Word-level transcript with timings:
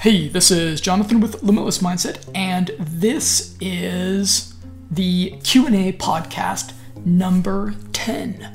Hey, 0.00 0.28
this 0.28 0.50
is 0.50 0.80
Jonathan 0.80 1.20
with 1.20 1.42
Limitless 1.42 1.80
Mindset, 1.80 2.26
and 2.34 2.70
this 2.78 3.54
is 3.60 4.54
the 4.90 5.32
Q&A 5.44 5.92
podcast 5.92 6.72
number 7.04 7.74
10, 7.92 8.48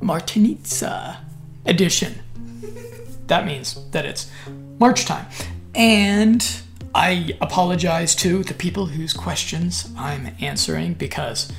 Martenitsa 0.00 1.16
edition. 1.66 2.20
That 3.26 3.44
means 3.44 3.84
that 3.90 4.04
it's 4.04 4.30
March 4.78 5.04
time. 5.04 5.26
And 5.74 6.62
I 6.94 7.36
apologize 7.40 8.14
to 8.14 8.44
the 8.44 8.54
people 8.54 8.86
whose 8.86 9.12
questions 9.12 9.88
I'm 9.96 10.36
answering 10.40 10.94
because 10.94 11.50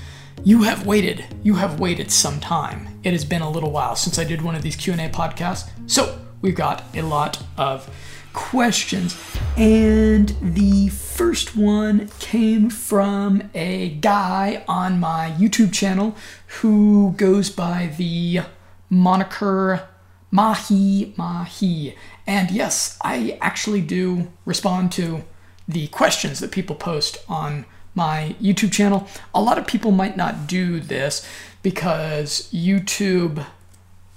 you 0.45 0.63
have 0.63 0.87
waited. 0.87 1.25
You 1.43 1.55
have 1.55 1.81
waited 1.81 2.09
some 2.09 2.39
time. 2.39 3.01
It 3.03 3.11
has 3.11 3.25
been 3.25 3.41
a 3.41 3.49
little 3.49 3.71
while 3.71 3.97
since 3.97 4.17
I 4.17 4.23
did 4.23 4.41
one 4.41 4.55
of 4.55 4.61
these 4.61 4.77
Q&A 4.77 5.09
podcasts. 5.09 5.69
So, 5.87 6.21
we've 6.41 6.55
got 6.55 6.85
a 6.95 7.01
lot 7.01 7.43
of 7.57 7.89
questions. 8.35 9.17
And 9.57 10.35
the 10.41 10.89
first 10.89 11.55
one 11.55 12.09
came 12.19 12.69
from 12.69 13.49
a 13.55 13.89
guy 13.89 14.63
on 14.67 14.99
my 14.99 15.33
YouTube 15.39 15.73
channel 15.73 16.15
who 16.59 17.13
goes 17.17 17.49
by 17.49 17.93
the 17.97 18.41
moniker 18.89 19.87
Mahi 20.29 21.13
Mahi. 21.17 21.95
And 22.27 22.51
yes, 22.51 22.99
I 23.01 23.37
actually 23.41 23.81
do 23.81 24.31
respond 24.43 24.91
to 24.93 25.23
the 25.67 25.87
questions 25.87 26.39
that 26.39 26.51
people 26.51 26.75
post 26.75 27.17
on 27.29 27.65
my 27.95 28.35
YouTube 28.41 28.73
channel. 28.73 29.07
A 29.33 29.41
lot 29.41 29.57
of 29.57 29.65
people 29.65 29.91
might 29.91 30.17
not 30.17 30.45
do 30.45 30.81
this 30.81 31.27
because 31.63 32.51
YouTube 32.51 33.45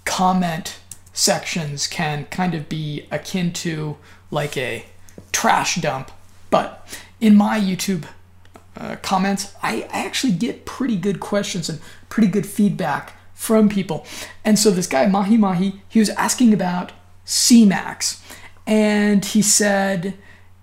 comment 0.04 0.80
sections 1.12 1.86
can 1.86 2.24
kind 2.26 2.54
of 2.54 2.68
be 2.68 3.06
akin 3.10 3.52
to 3.52 3.96
like 4.30 4.56
a 4.56 4.84
trash 5.32 5.76
dump. 5.76 6.10
But 6.50 6.86
in 7.20 7.34
my 7.34 7.58
YouTube 7.58 8.04
uh, 8.76 8.96
comments, 9.02 9.54
I, 9.62 9.88
I 9.92 10.04
actually 10.04 10.32
get 10.32 10.64
pretty 10.64 10.96
good 10.96 11.20
questions 11.20 11.68
and 11.68 11.80
pretty 12.08 12.28
good 12.28 12.46
feedback 12.46 13.14
from 13.34 13.68
people. 13.68 14.06
And 14.44 14.58
so 14.58 14.70
this 14.70 14.86
guy, 14.86 15.06
Mahi 15.06 15.36
Mahi, 15.36 15.80
he 15.88 15.98
was 16.00 16.10
asking 16.10 16.52
about 16.52 16.92
Semax. 17.24 18.20
And 18.66 19.24
he 19.24 19.42
said, 19.42 20.14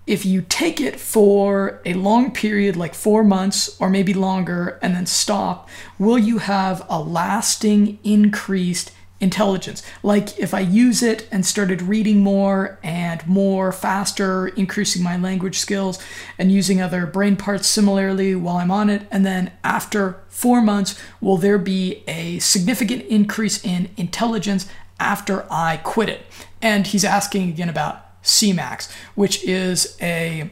if 0.06 0.24
you 0.24 0.42
take 0.42 0.80
it 0.80 1.00
for 1.00 1.80
a 1.84 1.94
long 1.94 2.30
period, 2.30 2.76
like 2.76 2.94
four 2.94 3.24
months 3.24 3.76
or 3.80 3.90
maybe 3.90 4.14
longer, 4.14 4.78
and 4.80 4.94
then 4.94 5.06
stop, 5.06 5.68
will 5.98 6.18
you 6.18 6.38
have 6.38 6.86
a 6.88 7.00
lasting 7.00 7.98
increased 8.04 8.92
intelligence? 9.20 9.82
Like 10.02 10.38
if 10.38 10.52
I 10.52 10.60
use 10.60 11.02
it 11.02 11.26
and 11.32 11.44
started 11.46 11.82
reading 11.82 12.20
more 12.20 12.78
and 12.82 13.26
more 13.26 13.72
faster, 13.72 14.48
increasing 14.48 15.02
my 15.02 15.16
language 15.16 15.58
skills 15.58 15.98
and 16.38 16.52
using 16.52 16.80
other 16.80 17.06
brain 17.06 17.36
parts 17.36 17.66
similarly 17.66 18.34
while 18.34 18.56
I'm 18.56 18.70
on 18.70 18.90
it, 18.90 19.06
and 19.10 19.24
then 19.24 19.52
after 19.64 20.20
four 20.28 20.60
months, 20.60 21.00
will 21.20 21.38
there 21.38 21.58
be 21.58 22.04
a 22.06 22.38
significant 22.40 23.02
increase 23.06 23.64
in 23.64 23.88
intelligence 23.96 24.68
after 25.00 25.46
I 25.50 25.78
quit 25.78 26.08
it? 26.08 26.26
And 26.60 26.86
he's 26.86 27.04
asking 27.04 27.48
again 27.48 27.68
about 27.68 28.22
Semax, 28.22 28.92
which 29.14 29.42
is 29.44 29.96
a 30.00 30.50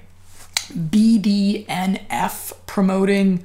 BDNF 0.73 2.55
promoting 2.67 3.45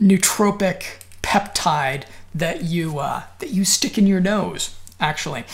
nootropic 0.00 1.02
peptide 1.22 2.04
that 2.38 2.64
you 2.64 2.98
uh, 2.98 3.22
that 3.38 3.50
you 3.50 3.64
stick 3.64 3.98
in 3.98 4.06
your 4.06 4.20
nose, 4.20 4.74
actually, 5.00 5.44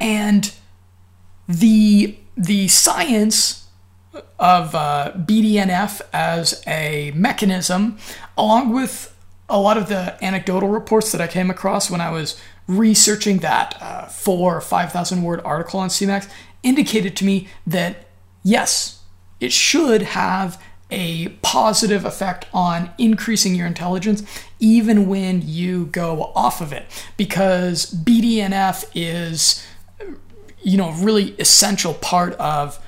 and 0.00 0.52
the 1.48 2.16
the 2.36 2.68
science 2.68 3.68
of 4.38 4.74
uh, 4.74 5.12
BDNF 5.16 6.00
as 6.12 6.62
a 6.66 7.12
mechanism, 7.14 7.98
along 8.36 8.72
with 8.72 9.16
a 9.48 9.58
lot 9.58 9.76
of 9.76 9.88
the 9.88 10.22
anecdotal 10.24 10.68
reports 10.68 11.12
that 11.12 11.20
I 11.20 11.26
came 11.26 11.50
across 11.50 11.90
when 11.90 12.00
I 12.00 12.10
was 12.10 12.40
researching 12.66 13.38
that 13.38 13.76
uh, 13.80 14.06
four 14.06 14.56
or 14.56 14.60
five 14.60 14.92
thousand 14.92 15.22
word 15.22 15.40
article 15.44 15.80
on 15.80 15.88
Semax, 15.88 16.28
indicated 16.62 17.16
to 17.18 17.24
me 17.24 17.48
that 17.66 18.08
yes, 18.42 19.00
it 19.40 19.52
should 19.52 20.02
have 20.02 20.62
a 20.92 21.28
positive 21.42 22.04
effect 22.04 22.46
on 22.52 22.90
increasing 22.98 23.54
your 23.54 23.66
intelligence 23.66 24.22
even 24.60 25.08
when 25.08 25.42
you 25.44 25.86
go 25.86 26.30
off 26.36 26.60
of 26.60 26.72
it 26.72 26.84
because 27.16 27.86
BDNF 27.92 28.84
is 28.94 29.66
you 30.62 30.76
know 30.76 30.92
really 30.92 31.30
essential 31.40 31.94
part 31.94 32.34
of 32.34 32.78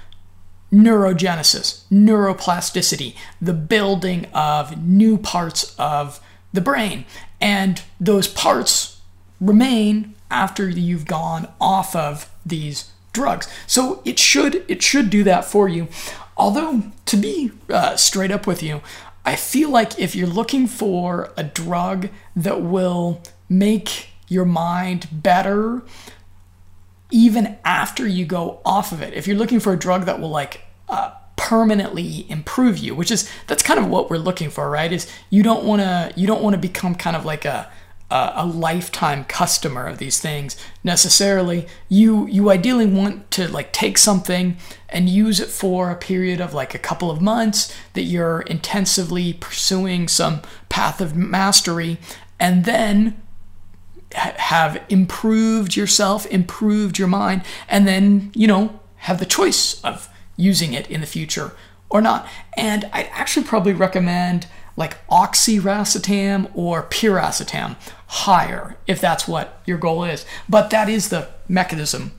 neurogenesis, 0.75 1.85
neuroplasticity, 1.91 3.15
the 3.41 3.53
building 3.53 4.27
of 4.35 4.83
new 4.85 5.17
parts 5.17 5.75
of 5.79 6.21
the 6.53 6.61
brain. 6.61 7.05
And 7.41 7.83
those 8.01 8.27
parts 8.27 9.01
remain 9.41 10.15
after 10.31 10.69
you've 10.69 11.07
gone 11.07 11.49
off 11.61 11.95
of 11.95 12.31
these 12.45 12.91
drugs. 13.13 13.49
So 13.67 14.03
it 14.05 14.19
should 14.19 14.65
it 14.69 14.83
should 14.83 15.11
do 15.11 15.23
that 15.25 15.45
for 15.45 15.69
you. 15.69 15.89
Although 16.37 16.93
to 17.07 17.17
be 17.17 17.53
uh, 17.69 17.97
straight 17.97 18.31
up 18.31 18.47
with 18.47 18.63
you, 18.63 18.81
I 19.25 19.37
feel 19.37 19.71
like 19.71 19.99
if 19.99 20.15
you're 20.15 20.27
looking 20.27 20.67
for 20.67 21.33
a 21.37 21.45
drug 21.45 22.09
that 22.37 22.61
will 22.63 23.23
make 23.49 24.09
your 24.29 24.45
mind 24.45 25.09
better 25.13 25.83
even 27.11 27.57
after 27.65 28.07
you 28.09 28.25
go 28.27 28.61
off 28.65 28.91
of 28.91 29.01
it, 29.01 29.15
if 29.15 29.27
you're 29.27 29.37
looking 29.37 29.61
for 29.61 29.73
a 29.73 29.79
drug 29.79 30.05
that 30.07 30.21
will 30.21 30.31
like 30.31 30.63
uh, 30.89 31.13
permanently 31.37 32.29
improve 32.31 32.79
you, 32.79 32.95
which 32.95 33.11
is 33.11 33.31
that's 33.47 33.63
kind 33.63 33.79
of 33.79 33.87
what 33.89 34.11
we're 34.11 34.19
looking 34.19 34.51
for, 34.51 34.69
right? 34.69 34.93
Is 34.93 35.11
you 35.31 35.43
don't 35.43 35.65
want 35.65 35.81
to 35.81 36.13
you 36.17 36.27
don't 36.27 36.43
want 36.43 36.55
to 36.55 36.61
become 36.61 36.95
kind 36.95 37.17
of 37.17 37.25
like 37.25 37.45
a 37.45 37.71
a 38.17 38.47
lifetime 38.47 39.25
customer 39.25 39.87
of 39.87 39.99
these 39.99 40.21
things 40.21 40.57
necessarily. 40.85 41.67
You 41.89 42.29
you 42.29 42.49
ideally 42.51 42.87
want 42.87 43.31
to 43.33 43.49
like 43.49 43.73
take 43.73 43.99
something 43.99 44.57
and 44.89 45.09
use 45.09 45.41
it 45.41 45.49
for 45.49 45.91
a 45.91 45.97
period 45.97 46.41
of 46.41 46.55
like 46.55 46.75
a 46.75 46.79
couple 46.79 47.11
of 47.11 47.21
months 47.21 47.75
that 47.95 48.03
you're 48.03 48.43
intensively 48.43 49.33
pursuing 49.33 50.07
some 50.07 50.43
path 50.69 51.01
of 51.01 51.17
mastery 51.17 51.99
and 52.39 52.65
then 52.65 53.21
have 54.13 54.81
improved 54.89 55.75
yourself 55.75 56.25
improved 56.27 57.01
your 57.01 57.09
mind 57.09 57.43
and 57.69 57.85
then 57.89 58.31
you 58.33 58.47
know 58.47 58.79
have 58.97 59.19
the 59.19 59.27
choice 59.27 59.83
of 59.83 60.09
using 60.37 60.73
it 60.73 60.89
in 60.89 61.01
the 61.01 61.07
future 61.07 61.53
or 61.91 62.01
not. 62.01 62.29
And 62.57 62.85
i'd 62.93 63.09
actually 63.11 63.45
probably 63.45 63.73
recommend 63.73 64.47
like 64.77 65.07
oxiracetam 65.09 66.51
or 66.55 66.83
piracetam 66.85 67.77
higher 68.07 68.77
if 68.87 69.01
that's 69.01 69.29
what 69.29 69.61
your 69.67 69.79
goal 69.79 70.05
is. 70.05 70.25
But 70.49 70.71
that 70.71 70.89
is 70.89 71.09
the 71.09 71.29
mechanism 71.49 72.13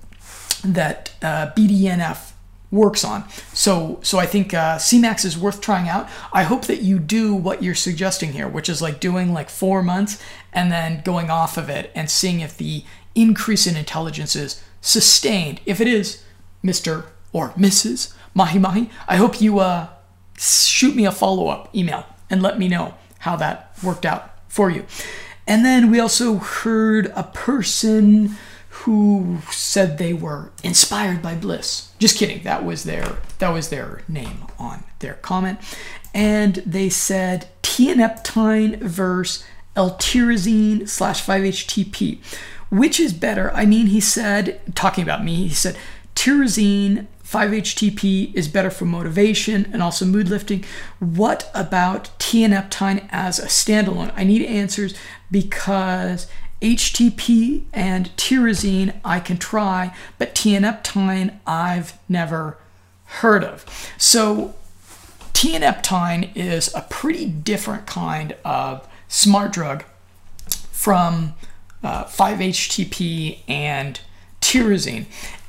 that 0.64 1.14
uh, 1.22 1.52
BDNF 1.56 2.32
works 2.72 3.04
on. 3.04 3.28
So 3.54 4.00
so 4.02 4.20
I 4.20 4.26
think 4.26 4.54
uh, 4.54 4.78
Semax 4.78 5.24
is 5.26 5.38
worth 5.38 5.62
trying 5.62 5.88
out. 5.88 6.10
I 6.34 6.44
hope 6.44 6.66
that 6.66 6.82
you 6.82 7.00
do 7.00 7.34
what 7.34 7.64
you're 7.64 7.76
suggesting 7.76 8.34
here, 8.34 8.48
which 8.48 8.70
is 8.70 8.82
like 8.82 9.00
doing 9.00 9.34
like 9.34 9.50
four 9.50 9.82
months 9.84 10.22
and 10.52 10.72
then 10.72 11.02
going 11.04 11.30
off 11.30 11.58
of 11.58 11.70
it 11.70 11.92
and 11.96 12.10
seeing 12.10 12.40
if 12.40 12.58
the 12.58 12.84
increase 13.14 13.68
in 13.68 13.76
intelligence 13.78 14.36
is 14.36 14.62
sustained. 14.82 15.62
If 15.66 15.80
it 15.80 15.88
is, 15.88 16.24
Mr. 16.64 17.06
or 17.32 17.52
Mrs. 17.52 18.14
Mahi 18.34 18.60
Mahi, 18.60 18.90
I 19.08 19.16
hope 19.16 19.40
you 19.40 19.60
uh, 19.60 19.88
shoot 20.38 20.96
me 20.96 21.06
a 21.06 21.12
follow 21.12 21.48
up 21.48 21.74
email 21.74 22.06
and 22.30 22.42
let 22.42 22.58
me 22.60 22.68
know 22.68 22.96
how 23.20 23.36
that 23.36 23.72
worked 23.84 24.06
out 24.06 24.32
for 24.48 24.70
you. 24.70 24.86
And 25.48 25.64
then 25.64 25.92
we 25.92 26.00
also 26.00 26.36
heard 26.36 27.12
a 27.16 27.24
person 27.24 28.36
who 28.70 29.40
said 29.52 29.98
they 29.98 30.14
were 30.14 30.52
inspired 30.64 31.22
by 31.22 31.36
bliss. 31.36 31.92
Just 32.00 32.18
kidding. 32.18 32.44
That 32.44 32.66
was 32.66 32.84
their 32.84 33.18
that 33.40 33.50
was 33.50 33.70
their 33.70 34.02
name 34.08 34.46
on 34.60 34.84
their 35.00 35.14
comment. 35.16 35.60
And 36.14 36.56
they 36.66 36.90
said 36.90 37.48
tianeptine 37.62 38.80
versus 38.80 39.44
L-tyrosine 39.76 40.88
slash 40.88 41.26
5-HTP. 41.26 42.20
Which 42.70 43.00
is 43.00 43.12
better? 43.12 43.52
I 43.52 43.66
mean, 43.66 43.88
he 43.88 44.00
said, 44.00 44.62
talking 44.74 45.04
about 45.04 45.24
me, 45.24 45.48
he 45.48 45.54
said 45.54 45.78
tyrosine 46.16 47.08
5-HTP 47.26 48.34
is 48.36 48.48
better 48.48 48.70
for 48.70 48.86
motivation 48.86 49.68
and 49.74 49.82
also 49.82 50.06
mood 50.06 50.30
lifting. 50.30 50.64
What 51.00 51.50
about 51.56 52.12
tianeptine 52.20 53.08
as 53.12 53.40
a 53.40 53.48
standalone? 53.48 54.14
I 54.16 54.24
need 54.24 54.46
answers 54.46 54.94
because 55.32 56.28
HTP 56.62 57.64
and 57.74 58.16
tyrosine 58.16 58.96
I 59.04 59.20
can 59.20 59.38
try, 59.38 59.96
but 60.18 60.36
tianeptine 60.36 61.40
I've 61.46 61.98
never 62.08 62.58
heard 63.06 63.44
of. 63.44 63.66
So 63.98 64.56
tianeptine 65.34 66.32
is 66.36 66.74
a 66.74 66.86
pretty 66.90 67.26
different 67.26 67.88
kind 67.88 68.36
of 68.46 68.88
smart 69.08 69.52
drug 69.52 69.84
from 70.72 71.34
uh, 71.84 72.06
5-HTP 72.06 73.40
and 73.48 74.00
tyrosine. 74.42 75.06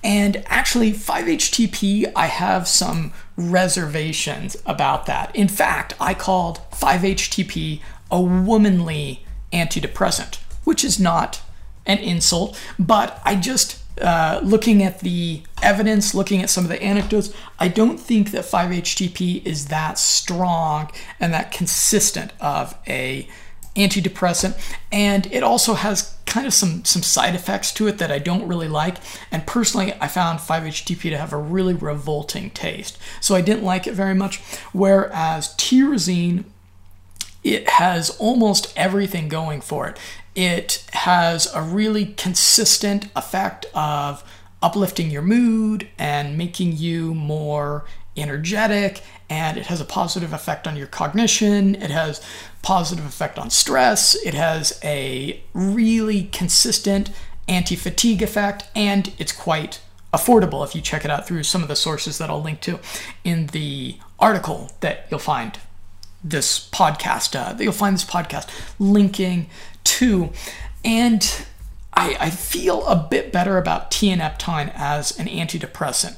And 0.07 0.45
actually, 0.47 0.93
5-HTP, 0.93 2.13
I 2.15 2.27
have 2.27 2.69
some 2.69 3.13
reservations 3.37 4.57
about 4.65 5.07
that. 5.07 5.35
In 5.35 5.49
fact, 5.49 5.95
I 5.99 6.15
called 6.15 6.61
5-HTP 6.71 7.81
a 8.09 8.23
womanly 8.23 9.27
antidepressant, 9.53 10.37
which 10.63 10.85
is 10.85 11.01
not 11.01 11.43
an 11.87 11.99
insult, 11.99 12.57
but 12.79 13.21
I 13.25 13.35
just 13.35 13.83
uh, 14.01 14.39
looking 14.45 14.81
at 14.85 15.01
the 15.01 15.43
evidence, 15.61 16.15
looking 16.15 16.41
at 16.41 16.51
some 16.51 16.63
of 16.63 16.71
the 16.71 16.81
anecdotes, 16.81 17.35
I 17.59 17.67
don't 17.67 17.99
think 17.99 18.31
that 18.31 18.45
5-HTP 18.45 19.45
is 19.45 19.67
that 19.67 19.99
strong 19.99 20.89
and 21.19 21.35
that 21.35 21.51
consistent 21.51 22.31
of 22.41 22.79
a 22.87 23.29
antidepressant. 23.77 24.59
And 24.91 25.27
it 25.33 25.43
also 25.43 25.75
has 25.75 26.17
kind 26.27 26.47
of 26.47 26.53
some 26.53 26.85
some 26.85 27.03
side 27.03 27.35
effects 27.35 27.73
to 27.73 27.87
it 27.87 27.99
that 27.99 28.11
I 28.11 28.19
don't 28.19 28.49
really 28.49 28.69
like. 28.69 28.97
And 29.31 29.47
personally, 29.47 29.95
I 30.01 30.09
found 30.09 30.41
5-HTP 30.41 31.03
to 31.11 31.19
have 31.19 31.33
a 31.33 31.39
really 31.39 31.75
revolting 31.75 32.51
taste, 32.51 32.99
so 33.21 33.35
I 33.35 33.41
didn't 33.41 33.65
like 33.65 33.87
it 33.87 33.95
very 33.95 34.15
much. 34.15 34.41
Whereas 34.73 35.55
tyrosine 35.55 36.45
it 37.45 37.69
has 37.69 38.11
almost 38.19 38.73
everything 38.77 39.29
going 39.29 39.61
for 39.61 39.87
it. 39.87 39.99
It 40.35 40.85
has 40.93 41.47
a 41.55 41.63
really 41.63 42.07
consistent 42.07 43.07
effect 43.15 43.67
of 43.73 44.25
uplifting 44.61 45.11
your 45.11 45.23
mood 45.23 45.89
and 45.97 46.37
making 46.37 46.77
you 46.77 47.15
more 47.15 47.85
energetic 48.17 49.03
and 49.29 49.59
it 49.59 49.67
has 49.67 49.81
a 49.81 49.85
positive 49.85 50.33
effect 50.33 50.67
on 50.67 50.77
your 50.77 50.87
cognition 50.87 51.75
it 51.75 51.91
has 51.91 52.25
positive 52.67 53.07
effect 53.07 53.39
on 53.39 53.49
stress 53.49 54.17
it 54.27 54.35
has 54.35 54.81
a 54.83 55.41
really 55.55 56.25
consistent 56.25 57.11
anti-fatigue 57.47 58.23
effect 58.23 58.65
and 58.75 59.13
it's 59.19 59.31
quite 59.31 59.81
affordable 60.13 60.65
if 60.65 60.75
you 60.75 60.81
check 60.81 61.05
it 61.05 61.11
out 61.11 61.29
through 61.29 61.45
some 61.45 61.63
of 61.63 61.69
the 61.69 61.77
sources 61.77 62.19
that 62.19 62.29
I'll 62.29 62.43
link 62.43 62.61
to 62.63 62.81
in 63.23 63.49
the 63.49 63.99
article 64.19 64.73
that 64.81 65.07
you'll 65.11 65.21
find 65.21 65.59
this 66.25 66.69
podcast 66.71 67.39
uh, 67.39 67.53
that 67.53 67.63
you'll 67.63 67.73
find 67.73 67.95
this 67.95 68.05
podcast 68.05 68.49
linking 68.79 69.49
to. 69.85 70.31
And 70.85 71.47
I, 71.93 72.17
I 72.19 72.31
feel 72.31 72.85
a 72.87 72.97
bit 72.97 73.33
better 73.33 73.59
about 73.59 73.91
tianeptine 73.91 74.73
as 74.75 75.17
an 75.19 75.27
antidepressant. 75.27 76.17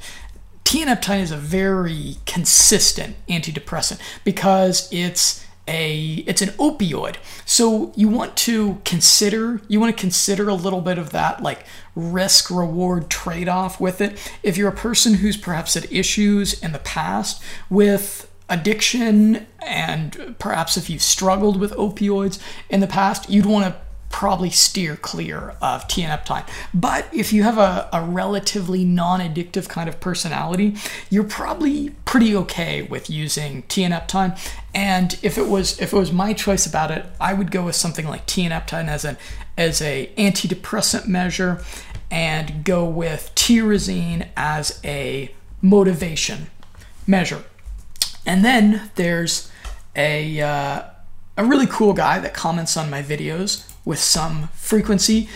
Tianeptine 0.65 1.21
is 1.21 1.31
a 1.31 1.37
very 1.37 2.17
consistent 2.27 3.17
antidepressant 3.29 3.99
because 4.25 4.89
it's 4.93 5.45
a 5.69 6.25
it's 6.27 6.43
an 6.43 6.49
opioid. 6.51 7.17
So 7.45 7.93
you 7.95 8.09
want 8.09 8.37
to 8.39 8.81
consider 8.85 9.61
you 9.69 9.79
want 9.79 9.95
to 9.97 10.01
consider 10.01 10.49
a 10.49 10.55
little 10.55 10.81
bit 10.81 10.99
of 10.99 11.11
that 11.11 11.43
like 11.43 11.65
risk 11.95 12.51
reward 12.51 13.11
trade-off 13.11 13.81
with 13.81 14.01
it. 14.01 14.33
If 14.43 14.57
you're 14.57 14.69
a 14.69 14.77
person 14.77 15.15
who's 15.15 15.37
perhaps 15.37 15.75
had 15.75 15.93
issues 15.93 16.61
in 16.63 16.73
the 16.73 16.79
past 16.81 17.43
with 17.69 18.31
addiction, 18.49 19.47
and 19.61 20.35
perhaps 20.39 20.77
if 20.77 20.89
you've 20.89 21.03
struggled 21.03 21.61
with 21.61 21.73
opioids 21.73 22.41
in 22.71 22.81
the 22.81 22.87
past, 22.87 23.29
you'd 23.29 23.47
want 23.47 23.67
to 23.67 23.77
probably 24.11 24.51
steer 24.51 24.97
clear 24.97 25.55
of 25.61 25.87
tianeptine. 25.87 26.49
But 26.73 27.09
if 27.13 27.33
you 27.33 27.43
have 27.43 27.59
a, 27.59 27.89
a 27.93 28.03
relatively 28.03 28.85
non 28.85 29.21
addictive 29.21 29.69
kind 29.69 29.89
of 29.89 30.01
personality, 30.01 30.77
you're 31.11 31.25
probably 31.25 31.91
pretty 32.05 32.35
okay 32.37 32.83
with 32.83 33.11
using 33.11 33.63
tianeptine. 33.65 34.39
And 34.75 35.19
if 35.23 35.39
it 35.39 35.49
was 35.49 35.79
if 35.81 35.93
it 35.93 35.97
was 35.97 36.13
my 36.13 36.33
choice 36.33 36.67
about 36.67 36.91
it, 36.91 37.07
I 37.21 37.35
would 37.35 37.51
go 37.51 37.65
with 37.65 37.77
something 37.77 38.07
like 38.07 38.27
tianeptine 38.27 38.89
as 38.89 39.05
an 39.05 39.17
as 39.57 39.83
a 39.83 40.11
antidepressant 40.17 41.07
measure 41.07 41.63
and 42.11 42.65
go 42.65 42.85
with 42.85 43.31
tyrosine 43.35 44.29
as 44.37 44.81
a 44.85 45.35
motivation 45.61 46.47
measure. 47.07 47.45
And 48.25 48.45
then 48.45 48.91
there's 48.95 49.51
a, 49.97 50.41
uh, 50.41 50.83
a 51.37 51.45
really 51.45 51.67
cool 51.67 51.93
guy 51.93 52.19
that 52.19 52.35
comments 52.35 52.77
on 52.77 52.89
my 52.91 53.03
videos 53.03 53.68
with 53.89 53.99
some 53.99 54.49
frequency. 54.49 55.31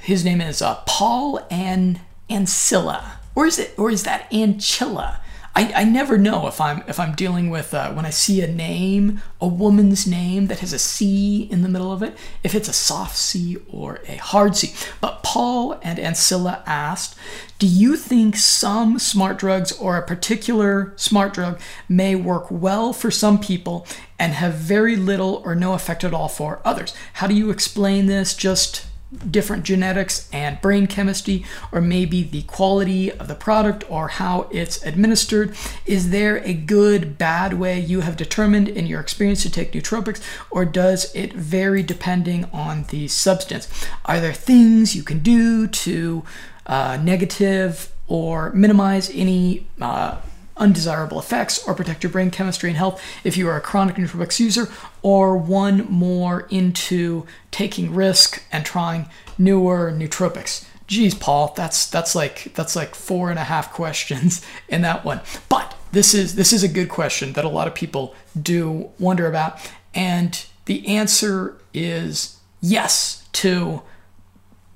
His 0.00 0.24
name 0.24 0.40
is 0.40 0.60
uh, 0.60 0.82
Paul 0.86 1.46
An 1.52 2.00
Ancilla, 2.28 3.12
or 3.36 3.46
is 3.46 3.60
it, 3.60 3.74
or 3.78 3.92
is 3.92 4.02
that 4.02 4.28
Anchilla? 4.32 5.18
I, 5.56 5.72
I 5.74 5.84
never 5.84 6.18
know 6.18 6.46
if 6.48 6.60
I'm 6.60 6.84
if 6.86 7.00
I'm 7.00 7.14
dealing 7.14 7.48
with 7.48 7.72
uh, 7.72 7.90
when 7.92 8.04
I 8.04 8.10
see 8.10 8.42
a 8.42 8.46
name, 8.46 9.22
a 9.40 9.48
woman's 9.48 10.06
name 10.06 10.48
that 10.48 10.60
has 10.60 10.74
a 10.74 10.78
C 10.78 11.48
in 11.50 11.62
the 11.62 11.68
middle 11.68 11.90
of 11.90 12.02
it, 12.02 12.14
if 12.44 12.54
it's 12.54 12.68
a 12.68 12.74
soft 12.74 13.16
C 13.16 13.56
or 13.72 14.00
a 14.06 14.16
hard 14.16 14.54
C. 14.54 14.74
But 15.00 15.22
Paul 15.22 15.80
and 15.82 15.98
Ancilla 15.98 16.62
asked, 16.66 17.16
"Do 17.58 17.66
you 17.66 17.96
think 17.96 18.36
some 18.36 18.98
smart 18.98 19.38
drugs 19.38 19.72
or 19.72 19.96
a 19.96 20.06
particular 20.06 20.92
smart 20.96 21.32
drug 21.32 21.58
may 21.88 22.14
work 22.14 22.50
well 22.50 22.92
for 22.92 23.10
some 23.10 23.40
people 23.40 23.86
and 24.18 24.34
have 24.34 24.54
very 24.54 24.94
little 24.94 25.40
or 25.42 25.54
no 25.54 25.72
effect 25.72 26.04
at 26.04 26.12
all 26.12 26.28
for 26.28 26.60
others? 26.66 26.94
How 27.14 27.26
do 27.26 27.34
you 27.34 27.48
explain 27.48 28.06
this? 28.06 28.34
Just 28.34 28.85
different 29.30 29.64
genetics 29.64 30.28
and 30.32 30.60
brain 30.60 30.86
chemistry, 30.86 31.44
or 31.72 31.80
maybe 31.80 32.22
the 32.22 32.42
quality 32.42 33.12
of 33.12 33.28
the 33.28 33.34
product 33.34 33.84
or 33.88 34.08
how 34.08 34.48
it's 34.50 34.82
administered? 34.84 35.54
Is 35.84 36.10
there 36.10 36.38
a 36.38 36.52
good, 36.52 37.16
bad 37.18 37.54
way 37.54 37.78
you 37.78 38.00
have 38.00 38.16
determined 38.16 38.68
in 38.68 38.86
your 38.86 39.00
experience 39.00 39.42
to 39.42 39.50
take 39.50 39.72
nootropics, 39.72 40.20
or 40.50 40.64
does 40.64 41.14
it 41.14 41.32
vary 41.32 41.82
depending 41.82 42.46
on 42.52 42.84
the 42.84 43.08
substance? 43.08 43.68
Are 44.04 44.20
there 44.20 44.32
things 44.32 44.96
you 44.96 45.02
can 45.02 45.20
do 45.20 45.66
to 45.66 46.24
uh, 46.66 46.98
negative 47.00 47.92
or 48.08 48.50
minimize 48.52 49.10
any? 49.10 49.66
Uh, 49.80 50.18
undesirable 50.56 51.18
effects 51.18 51.62
or 51.66 51.74
protect 51.74 52.02
your 52.02 52.10
brain 52.10 52.30
chemistry 52.30 52.70
and 52.70 52.76
health 52.76 53.02
if 53.24 53.36
you 53.36 53.48
are 53.48 53.56
a 53.56 53.60
chronic 53.60 53.96
nootropics 53.96 54.40
user 54.40 54.68
or 55.02 55.36
one 55.36 55.86
more 55.90 56.46
into 56.50 57.26
taking 57.50 57.94
risk 57.94 58.42
and 58.50 58.64
trying 58.64 59.08
newer 59.38 59.92
nootropics. 59.92 60.66
Geez 60.86 61.14
paul 61.14 61.52
that's 61.56 61.90
that's 61.90 62.14
like 62.14 62.52
that's 62.54 62.76
like 62.76 62.94
four 62.94 63.30
and 63.30 63.38
a 63.38 63.44
half 63.44 63.72
questions 63.74 64.44
in 64.68 64.82
that 64.82 65.04
one. 65.04 65.20
But 65.48 65.76
this 65.92 66.14
is 66.14 66.34
this 66.34 66.52
is 66.52 66.62
a 66.62 66.68
good 66.68 66.88
question 66.88 67.32
that 67.34 67.44
a 67.44 67.48
lot 67.48 67.66
of 67.66 67.74
people 67.74 68.14
do 68.40 68.90
wonder 68.98 69.26
about 69.26 69.58
and 69.94 70.46
the 70.66 70.86
answer 70.86 71.56
is 71.72 72.38
yes 72.60 73.26
to 73.32 73.82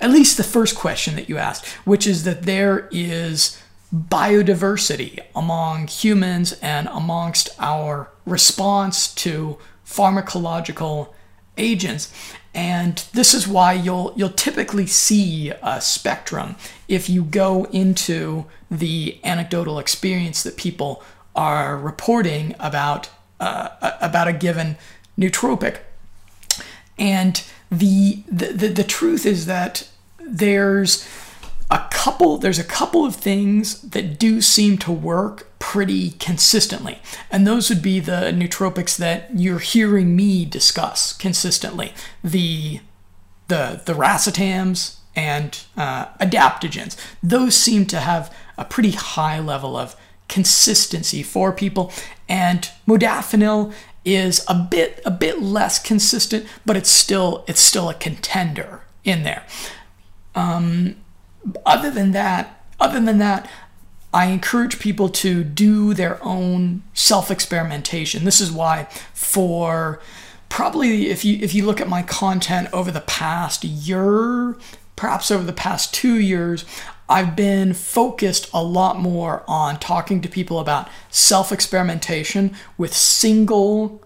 at 0.00 0.10
least 0.10 0.36
the 0.36 0.44
first 0.44 0.76
question 0.76 1.16
that 1.16 1.28
you 1.28 1.36
asked 1.36 1.66
which 1.84 2.06
is 2.06 2.24
that 2.24 2.42
there 2.44 2.88
is 2.90 3.60
biodiversity 3.94 5.18
among 5.34 5.88
humans 5.88 6.52
and 6.62 6.88
amongst 6.88 7.50
our 7.58 8.10
response 8.24 9.12
to 9.14 9.58
pharmacological 9.84 11.08
agents. 11.56 12.12
And 12.54 13.04
this 13.12 13.34
is 13.34 13.46
why 13.46 13.72
you'll 13.74 14.12
you'll 14.16 14.30
typically 14.30 14.86
see 14.86 15.52
a 15.62 15.80
spectrum 15.80 16.56
if 16.88 17.08
you 17.08 17.22
go 17.22 17.64
into 17.64 18.46
the 18.70 19.20
anecdotal 19.22 19.78
experience 19.78 20.42
that 20.42 20.56
people 20.56 21.02
are 21.36 21.76
reporting 21.76 22.54
about 22.58 23.08
uh, 23.38 23.68
about 24.00 24.28
a 24.28 24.32
given 24.32 24.76
nootropic. 25.18 25.78
And 26.98 27.42
the, 27.70 28.22
the 28.28 28.52
the 28.52 28.68
the 28.68 28.84
truth 28.84 29.24
is 29.24 29.46
that 29.46 29.88
there's 30.18 31.04
a 31.70 31.86
couple 31.90 32.38
there's 32.38 32.58
a 32.58 32.64
couple 32.64 33.04
of 33.04 33.16
things 33.16 33.80
that 33.82 34.18
do 34.18 34.40
seem 34.40 34.78
to 34.78 34.92
work 34.92 35.46
pretty 35.58 36.12
consistently. 36.12 36.98
And 37.30 37.46
those 37.46 37.68
would 37.68 37.82
be 37.82 38.00
the 38.00 38.32
nootropics 38.34 38.96
that 38.96 39.30
you're 39.38 39.60
hearing 39.60 40.16
me 40.16 40.44
discuss 40.44 41.12
consistently. 41.12 41.92
The 42.24 42.80
the 43.48 43.82
the 43.84 43.92
racetams 43.92 44.96
and 45.14 45.60
uh, 45.76 46.06
adaptogens. 46.20 46.96
Those 47.22 47.54
seem 47.54 47.86
to 47.86 48.00
have 48.00 48.34
a 48.56 48.64
pretty 48.64 48.92
high 48.92 49.38
level 49.38 49.76
of 49.76 49.96
consistency 50.28 51.22
for 51.22 51.52
people. 51.52 51.92
And 52.28 52.68
modafinil 52.86 53.72
is 54.04 54.44
a 54.48 54.54
bit 54.54 55.00
a 55.04 55.10
bit 55.10 55.42
less 55.42 55.78
consistent 55.78 56.46
but 56.64 56.74
it's 56.74 56.88
still 56.88 57.44
it's 57.46 57.60
still 57.60 57.90
a 57.90 57.94
contender 57.94 58.82
in 59.04 59.22
there. 59.24 59.44
Um, 60.34 60.96
other 61.64 61.90
than 61.90 62.12
that, 62.12 62.64
other 62.78 63.00
than 63.00 63.18
that, 63.18 63.48
I 64.12 64.26
encourage 64.26 64.80
people 64.80 65.08
to 65.08 65.44
do 65.44 65.94
their 65.94 66.22
own 66.24 66.82
self 66.94 67.30
experimentation. 67.30 68.24
This 68.24 68.40
is 68.40 68.50
why, 68.50 68.84
for 69.14 70.00
probably 70.48 71.10
if 71.10 71.24
you 71.24 71.38
if 71.40 71.54
you 71.54 71.64
look 71.64 71.80
at 71.80 71.88
my 71.88 72.02
content 72.02 72.68
over 72.72 72.90
the 72.90 73.00
past 73.02 73.64
year, 73.64 74.56
perhaps 74.96 75.30
over 75.30 75.44
the 75.44 75.52
past 75.52 75.94
two 75.94 76.18
years, 76.18 76.64
I've 77.08 77.36
been 77.36 77.72
focused 77.72 78.50
a 78.52 78.62
lot 78.62 78.98
more 78.98 79.44
on 79.46 79.78
talking 79.78 80.20
to 80.22 80.28
people 80.28 80.58
about 80.58 80.88
self 81.10 81.52
experimentation 81.52 82.54
with 82.76 82.92
single 82.92 84.02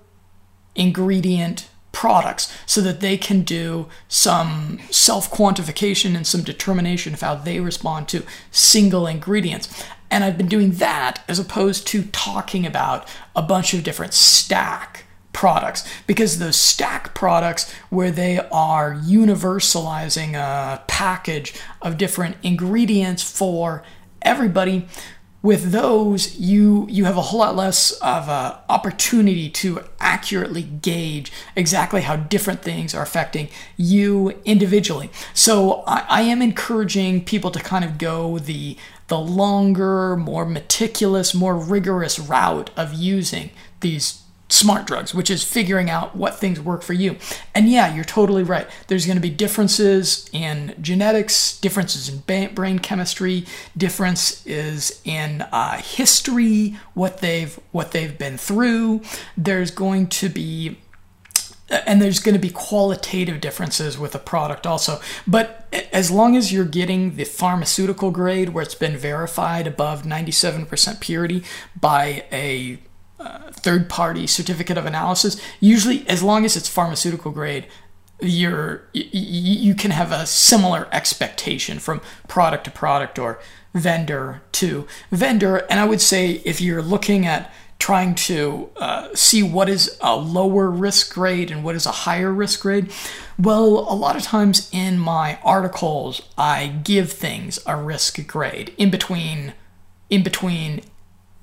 ingredient 0.74 1.68
products 1.94 2.52
so 2.66 2.82
that 2.82 3.00
they 3.00 3.16
can 3.16 3.40
do 3.42 3.86
some 4.08 4.78
self 4.90 5.30
quantification 5.30 6.14
and 6.14 6.26
some 6.26 6.42
determination 6.42 7.14
of 7.14 7.22
how 7.22 7.34
they 7.34 7.60
respond 7.60 8.08
to 8.08 8.24
single 8.50 9.06
ingredients. 9.06 9.84
And 10.10 10.22
I've 10.22 10.36
been 10.36 10.48
doing 10.48 10.72
that 10.72 11.24
as 11.26 11.38
opposed 11.38 11.86
to 11.88 12.02
talking 12.04 12.66
about 12.66 13.08
a 13.34 13.42
bunch 13.42 13.72
of 13.72 13.82
different 13.82 14.12
stack 14.12 15.04
products 15.32 15.86
because 16.06 16.38
those 16.38 16.56
stack 16.56 17.14
products 17.14 17.72
where 17.90 18.10
they 18.10 18.38
are 18.52 18.94
universalizing 18.94 20.34
a 20.34 20.82
package 20.86 21.54
of 21.82 21.98
different 21.98 22.36
ingredients 22.42 23.22
for 23.22 23.82
everybody 24.22 24.86
with 25.44 25.72
those 25.72 26.36
you 26.40 26.86
you 26.88 27.04
have 27.04 27.18
a 27.18 27.20
whole 27.20 27.40
lot 27.40 27.54
less 27.54 27.92
of 28.00 28.28
a 28.28 28.58
opportunity 28.70 29.50
to 29.50 29.78
accurately 30.00 30.62
gauge 30.62 31.30
exactly 31.54 32.00
how 32.00 32.16
different 32.16 32.62
things 32.62 32.94
are 32.94 33.02
affecting 33.02 33.46
you 33.76 34.30
individually. 34.46 35.10
So 35.34 35.84
I, 35.86 36.06
I 36.08 36.22
am 36.22 36.40
encouraging 36.40 37.26
people 37.26 37.50
to 37.50 37.60
kind 37.60 37.84
of 37.84 37.98
go 37.98 38.38
the 38.38 38.78
the 39.08 39.18
longer 39.18 40.16
more 40.16 40.46
meticulous 40.46 41.34
more 41.34 41.56
rigorous 41.56 42.18
route 42.18 42.70
of 42.74 42.94
using 42.94 43.50
these 43.80 44.23
smart 44.48 44.86
drugs, 44.86 45.14
which 45.14 45.30
is 45.30 45.42
figuring 45.42 45.88
out 45.88 46.14
what 46.14 46.38
things 46.38 46.60
work 46.60 46.82
for 46.82 46.92
you. 46.92 47.16
And 47.54 47.68
yeah, 47.68 47.94
you're 47.94 48.04
totally 48.04 48.42
right. 48.42 48.68
There's 48.88 49.06
going 49.06 49.16
to 49.16 49.22
be 49.22 49.30
differences 49.30 50.28
in 50.32 50.74
genetics, 50.80 51.58
differences 51.58 52.08
in 52.08 52.54
brain 52.54 52.78
chemistry, 52.78 53.46
differences 53.76 55.00
in 55.04 55.42
uh, 55.42 55.78
history, 55.78 56.76
what 56.94 57.18
they've 57.18 57.58
what 57.72 57.92
they've 57.92 58.16
been 58.16 58.36
through. 58.36 59.02
There's 59.36 59.70
going 59.70 60.08
to 60.08 60.28
be 60.28 60.78
and 61.70 62.00
there's 62.00 62.20
going 62.20 62.34
to 62.34 62.40
be 62.40 62.50
qualitative 62.50 63.40
differences 63.40 63.98
with 63.98 64.14
a 64.14 64.18
product 64.18 64.66
also. 64.66 65.00
But 65.26 65.66
as 65.92 66.10
long 66.10 66.36
as 66.36 66.52
you're 66.52 66.64
getting 66.66 67.16
the 67.16 67.24
pharmaceutical 67.24 68.10
grade 68.10 68.50
where 68.50 68.62
it's 68.62 68.74
been 68.74 68.96
verified 68.96 69.66
above 69.66 70.02
97% 70.02 71.00
purity 71.00 71.42
by 71.80 72.24
a 72.30 72.78
third 73.52 73.88
party 73.88 74.26
certificate 74.26 74.78
of 74.78 74.86
analysis, 74.86 75.40
usually 75.60 76.06
as 76.08 76.22
long 76.22 76.44
as 76.44 76.56
it's 76.56 76.68
pharmaceutical 76.68 77.30
grade, 77.30 77.66
you're 78.20 78.88
you 78.92 79.74
can 79.74 79.90
have 79.90 80.12
a 80.12 80.26
similar 80.26 80.88
expectation 80.92 81.78
from 81.78 82.00
product 82.28 82.64
to 82.64 82.70
product 82.70 83.18
or 83.18 83.40
vendor 83.74 84.42
to 84.52 84.86
vendor. 85.10 85.58
And 85.68 85.80
I 85.80 85.84
would 85.84 86.00
say 86.00 86.42
if 86.44 86.60
you're 86.60 86.82
looking 86.82 87.26
at 87.26 87.52
trying 87.78 88.14
to 88.14 88.70
uh, 88.76 89.08
see 89.14 89.42
what 89.42 89.68
is 89.68 89.98
a 90.00 90.16
lower 90.16 90.70
risk 90.70 91.12
grade 91.12 91.50
and 91.50 91.64
what 91.64 91.74
is 91.74 91.86
a 91.86 91.92
higher 91.92 92.32
risk 92.32 92.60
grade, 92.60 92.90
well, 93.38 93.64
a 93.64 93.96
lot 93.96 94.16
of 94.16 94.22
times 94.22 94.70
in 94.72 94.98
my 94.98 95.38
articles, 95.42 96.22
I 96.38 96.68
give 96.68 97.12
things 97.12 97.58
a 97.66 97.76
risk 97.76 98.26
grade 98.26 98.72
in 98.78 98.90
between 98.90 99.54
in 100.08 100.22
between 100.22 100.82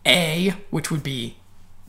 A, 0.06 0.56
which 0.70 0.90
would 0.90 1.04
be 1.04 1.36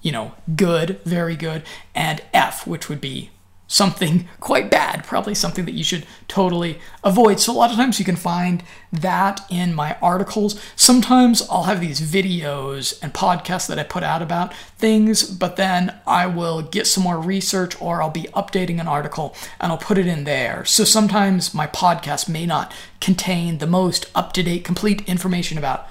you 0.02 0.12
know, 0.12 0.35
good, 0.56 1.00
very 1.04 1.37
good, 1.37 1.62
and 1.94 2.21
F, 2.35 2.66
which 2.66 2.88
would 2.88 3.00
be 3.00 3.30
something 3.73 4.28
quite 4.40 4.71
bad, 4.71 5.04
probably 5.04 5.35
something 5.35 5.64
that 5.64 5.73
you 5.73 5.82
should 5.82 6.04
totally 6.28 6.78
avoid. 7.02 7.40
So, 7.40 7.52
a 7.52 7.54
lot 7.54 7.71
of 7.71 7.76
times 7.76 7.99
you 7.99 8.04
can 8.04 8.16
find 8.16 8.62
that 8.92 9.40
in 9.49 9.75
my 9.75 9.97
articles. 10.02 10.61
Sometimes 10.76 11.42
I'll 11.49 11.62
have 11.64 11.80
these 11.80 12.00
videos 12.00 13.02
and 13.02 13.14
podcasts 13.14 13.66
that 13.68 13.78
I 13.78 13.85
put 13.85 14.02
out 14.02 14.21
about 14.21 14.52
things, 14.76 15.23
but 15.23 15.56
then 15.56 15.99
I 16.06 16.26
will 16.26 16.62
get 16.62 16.87
some 16.87 17.04
more 17.04 17.18
research 17.18 17.80
or 17.80 18.02
I'll 18.02 18.11
be 18.11 18.28
updating 18.35 18.78
an 18.80 18.88
article 18.88 19.35
and 19.59 19.73
I'll 19.73 19.78
put 19.78 19.99
it 19.99 20.06
in 20.06 20.25
there. 20.25 20.64
So, 20.66 20.85
sometimes 20.85 21.54
my 21.54 21.66
podcast 21.66 22.28
may 22.28 22.44
not 22.44 22.73
contain 23.00 23.59
the 23.59 23.66
most 23.66 24.11
up 24.14 24.32
to 24.35 24.42
date, 24.42 24.64
complete 24.64 25.09
information 25.09 25.56
about 25.56 25.87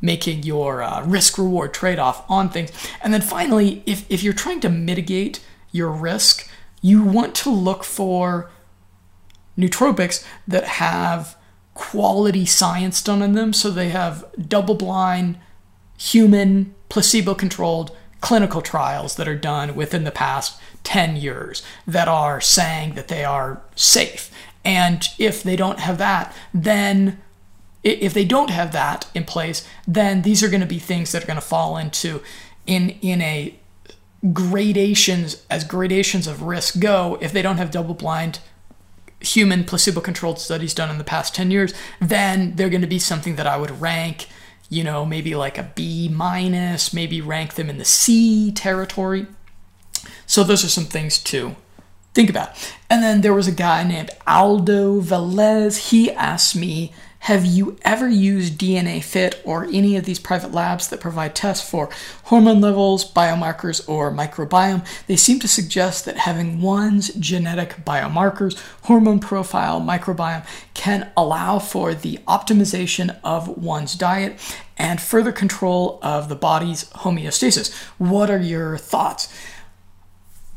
making 0.00 0.42
your 0.42 0.82
uh, 0.82 1.04
risk 1.04 1.38
reward 1.38 1.74
trade 1.74 1.98
off 1.98 2.28
on 2.30 2.48
things. 2.48 2.70
And 3.02 3.12
then 3.12 3.20
finally, 3.20 3.82
if, 3.86 4.10
if 4.10 4.22
you're 4.22 4.32
trying 4.32 4.60
to 4.60 4.68
mitigate 4.68 5.44
your 5.72 5.90
risk, 5.90 6.48
you 6.82 7.02
want 7.02 7.34
to 7.36 7.50
look 7.50 7.84
for 7.84 8.50
nootropics 9.58 10.26
that 10.48 10.64
have 10.64 11.36
quality 11.74 12.46
science 12.46 13.02
done 13.02 13.22
in 13.22 13.32
them. 13.32 13.52
So 13.52 13.70
they 13.70 13.90
have 13.90 14.24
double 14.48 14.74
blind, 14.74 15.38
human, 15.98 16.74
placebo 16.88 17.34
controlled 17.34 17.96
clinical 18.20 18.60
trials 18.60 19.16
that 19.16 19.28
are 19.28 19.36
done 19.36 19.74
within 19.74 20.04
the 20.04 20.10
past 20.10 20.60
10 20.84 21.16
years 21.16 21.62
that 21.86 22.08
are 22.08 22.40
saying 22.40 22.94
that 22.94 23.08
they 23.08 23.24
are 23.24 23.62
safe. 23.74 24.30
And 24.64 25.06
if 25.18 25.42
they 25.42 25.56
don't 25.56 25.78
have 25.78 25.98
that, 25.98 26.34
then 26.52 27.20
if 27.82 28.12
they 28.12 28.24
don't 28.24 28.50
have 28.50 28.72
that 28.72 29.08
in 29.14 29.24
place, 29.24 29.66
then 29.86 30.22
these 30.22 30.42
are 30.42 30.48
going 30.48 30.60
to 30.60 30.66
be 30.66 30.78
things 30.78 31.12
that 31.12 31.24
are 31.24 31.26
going 31.26 31.36
to 31.36 31.40
fall 31.40 31.76
into 31.76 32.22
in 32.66 32.90
in 33.00 33.22
a 33.22 33.58
gradations 34.32 35.44
as 35.48 35.64
gradations 35.64 36.26
of 36.26 36.42
risk 36.42 36.78
go. 36.78 37.18
If 37.20 37.32
they 37.32 37.42
don't 37.42 37.56
have 37.56 37.70
double 37.70 37.94
blind 37.94 38.40
human 39.20 39.64
placebo 39.64 40.00
controlled 40.00 40.38
studies 40.38 40.74
done 40.74 40.90
in 40.90 40.98
the 40.98 41.04
past 41.04 41.34
10 41.34 41.50
years, 41.50 41.74
then 42.00 42.56
they're 42.56 42.70
going 42.70 42.80
to 42.80 42.86
be 42.86 42.98
something 42.98 43.36
that 43.36 43.46
I 43.46 43.56
would 43.56 43.80
rank, 43.80 44.28
you 44.68 44.84
know, 44.84 45.04
maybe 45.04 45.34
like 45.34 45.58
a 45.58 45.70
B 45.74 46.08
minus, 46.08 46.92
maybe 46.92 47.20
rank 47.20 47.54
them 47.54 47.70
in 47.70 47.78
the 47.78 47.84
C 47.84 48.52
territory. 48.52 49.26
So 50.26 50.44
those 50.44 50.64
are 50.64 50.68
some 50.68 50.84
things 50.84 51.22
to 51.24 51.56
think 52.14 52.30
about. 52.30 52.50
And 52.88 53.02
then 53.02 53.20
there 53.20 53.34
was 53.34 53.48
a 53.48 53.52
guy 53.52 53.84
named 53.84 54.10
Aldo 54.26 55.00
Velez. 55.00 55.90
He 55.90 56.10
asked 56.10 56.56
me 56.56 56.92
have 57.20 57.44
you 57.44 57.76
ever 57.82 58.08
used 58.08 58.58
DNA 58.58 59.04
Fit 59.04 59.42
or 59.44 59.64
any 59.64 59.94
of 59.96 60.06
these 60.06 60.18
private 60.18 60.52
labs 60.52 60.88
that 60.88 61.00
provide 61.00 61.34
tests 61.34 61.68
for 61.68 61.90
hormone 62.24 62.62
levels, 62.62 63.10
biomarkers, 63.10 63.86
or 63.86 64.10
microbiome? 64.10 64.86
They 65.06 65.16
seem 65.16 65.38
to 65.40 65.48
suggest 65.48 66.06
that 66.06 66.16
having 66.16 66.62
one's 66.62 67.12
genetic 67.14 67.84
biomarkers, 67.84 68.58
hormone 68.84 69.20
profile, 69.20 69.82
microbiome 69.82 70.46
can 70.72 71.12
allow 71.14 71.58
for 71.58 71.94
the 71.94 72.18
optimization 72.26 73.18
of 73.22 73.48
one's 73.48 73.94
diet 73.94 74.40
and 74.78 74.98
further 74.98 75.30
control 75.30 75.98
of 76.02 76.30
the 76.30 76.36
body's 76.36 76.84
homeostasis. 76.90 77.70
What 77.98 78.30
are 78.30 78.40
your 78.40 78.78
thoughts? 78.78 79.30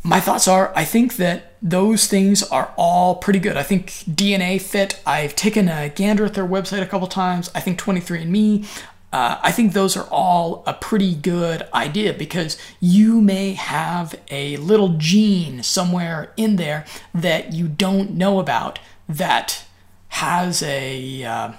My 0.03 0.19
thoughts 0.19 0.47
are 0.47 0.73
I 0.75 0.83
think 0.83 1.15
that 1.15 1.55
those 1.61 2.07
things 2.07 2.43
are 2.43 2.73
all 2.75 3.15
pretty 3.15 3.39
good. 3.39 3.55
I 3.55 3.63
think 3.63 3.87
DNA 4.09 4.61
Fit, 4.61 5.01
I've 5.05 5.35
taken 5.35 5.69
a 5.69 5.89
gander 5.89 6.25
at 6.25 6.33
their 6.33 6.47
website 6.47 6.81
a 6.81 6.85
couple 6.85 7.07
times. 7.07 7.49
I 7.55 7.61
think 7.61 7.79
23andMe, 7.79 8.67
uh, 9.13 9.39
I 9.41 9.51
think 9.51 9.71
those 9.71 9.95
are 9.95 10.07
all 10.09 10.63
a 10.67 10.73
pretty 10.73 11.15
good 11.15 11.67
idea 11.73 12.13
because 12.13 12.57
you 12.81 13.21
may 13.21 13.53
have 13.53 14.15
a 14.29 14.57
little 14.57 14.95
gene 14.97 15.63
somewhere 15.63 16.33
in 16.35 16.57
there 16.57 16.83
that 17.13 17.53
you 17.53 17.67
don't 17.69 18.11
know 18.11 18.39
about 18.39 18.79
that 19.07 19.63
has 20.09 20.61
a. 20.63 21.23
Uh, 21.23 21.53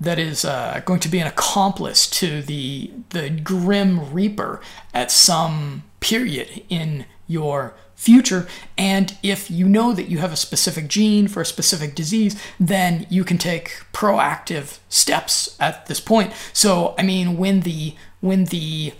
that 0.00 0.18
is 0.18 0.44
uh, 0.44 0.82
going 0.84 0.98
to 1.00 1.08
be 1.08 1.20
an 1.20 1.26
accomplice 1.26 2.10
to 2.10 2.42
the 2.42 2.90
the 3.10 3.30
grim 3.30 4.12
reaper 4.12 4.60
at 4.92 5.10
some 5.10 5.84
period 6.00 6.62
in 6.68 7.06
your 7.26 7.74
future. 7.94 8.46
And 8.76 9.16
if 9.22 9.50
you 9.50 9.68
know 9.68 9.92
that 9.92 10.08
you 10.08 10.18
have 10.18 10.32
a 10.32 10.36
specific 10.36 10.88
gene 10.88 11.28
for 11.28 11.40
a 11.40 11.46
specific 11.46 11.94
disease, 11.94 12.40
then 12.60 13.06
you 13.08 13.24
can 13.24 13.38
take 13.38 13.82
proactive 13.92 14.78
steps 14.88 15.56
at 15.60 15.86
this 15.86 16.00
point. 16.00 16.32
So, 16.52 16.94
I 16.98 17.02
mean, 17.02 17.36
when 17.36 17.60
the 17.60 17.94
when 18.20 18.46
the 18.46 18.92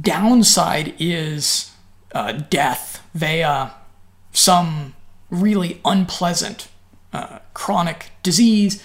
downside 0.00 0.94
is 0.98 1.70
uh, 2.14 2.32
death 2.32 3.06
via 3.14 3.70
some 4.32 4.94
really 5.30 5.80
unpleasant 5.84 6.68
uh, 7.12 7.38
chronic 7.54 8.10
disease, 8.22 8.84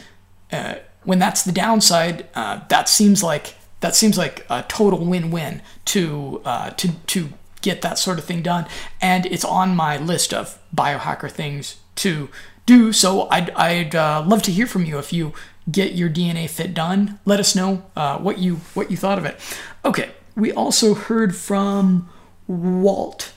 uh, 0.52 0.76
when 1.04 1.20
that's 1.20 1.44
the 1.44 1.52
downside, 1.52 2.28
uh, 2.36 2.62
that 2.70 2.90
seems 2.90 3.24
like 3.24 3.56
that 3.82 3.96
seems 3.96 4.18
like 4.18 4.46
a 4.50 4.64
total 4.68 5.06
win-win 5.06 5.62
to 5.86 6.42
uh, 6.46 6.70
to 6.72 6.92
to 7.08 7.30
get 7.66 7.82
that 7.82 7.98
sort 7.98 8.20
of 8.20 8.26
thing 8.26 8.42
done. 8.42 8.68
And 9.02 9.26
it's 9.26 9.44
on 9.44 9.76
my 9.76 9.98
list 9.98 10.34
of 10.34 10.60
biohacker 10.74 11.30
things 11.30 11.78
to 11.96 12.30
do. 12.66 12.94
So 12.94 13.28
I'd, 13.30 13.50
I'd 13.52 13.96
uh, 13.96 14.24
love 14.26 14.44
to 14.44 14.52
hear 14.52 14.68
from 14.68 14.86
you 14.86 15.00
if 15.00 15.12
you 15.12 15.34
get 15.70 15.94
your 15.94 16.10
DNA 16.10 16.50
fit 16.50 16.74
done. 16.74 17.20
Let 17.26 17.40
us 17.40 17.56
know 17.56 17.84
uh, 17.96 18.20
what 18.20 18.38
you 18.38 18.58
what 18.76 18.92
you 18.92 18.98
thought 18.98 19.18
of 19.18 19.26
it. 19.26 19.40
Okay, 19.84 20.12
we 20.36 20.52
also 20.52 20.94
heard 20.94 21.36
from 21.36 22.08
Walt, 22.48 23.34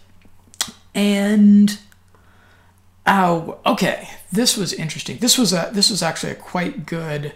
and 0.95 1.79
oh, 3.07 3.59
okay, 3.65 4.11
this 4.31 4.57
was 4.57 4.75
interesting. 4.75 5.19
This 5.19 5.39
was 5.39 5.53
a 5.53 5.71
this 5.73 5.91
was 5.91 6.03
actually 6.03 6.33
a 6.33 6.37
quite 6.37 6.85
good 6.85 7.35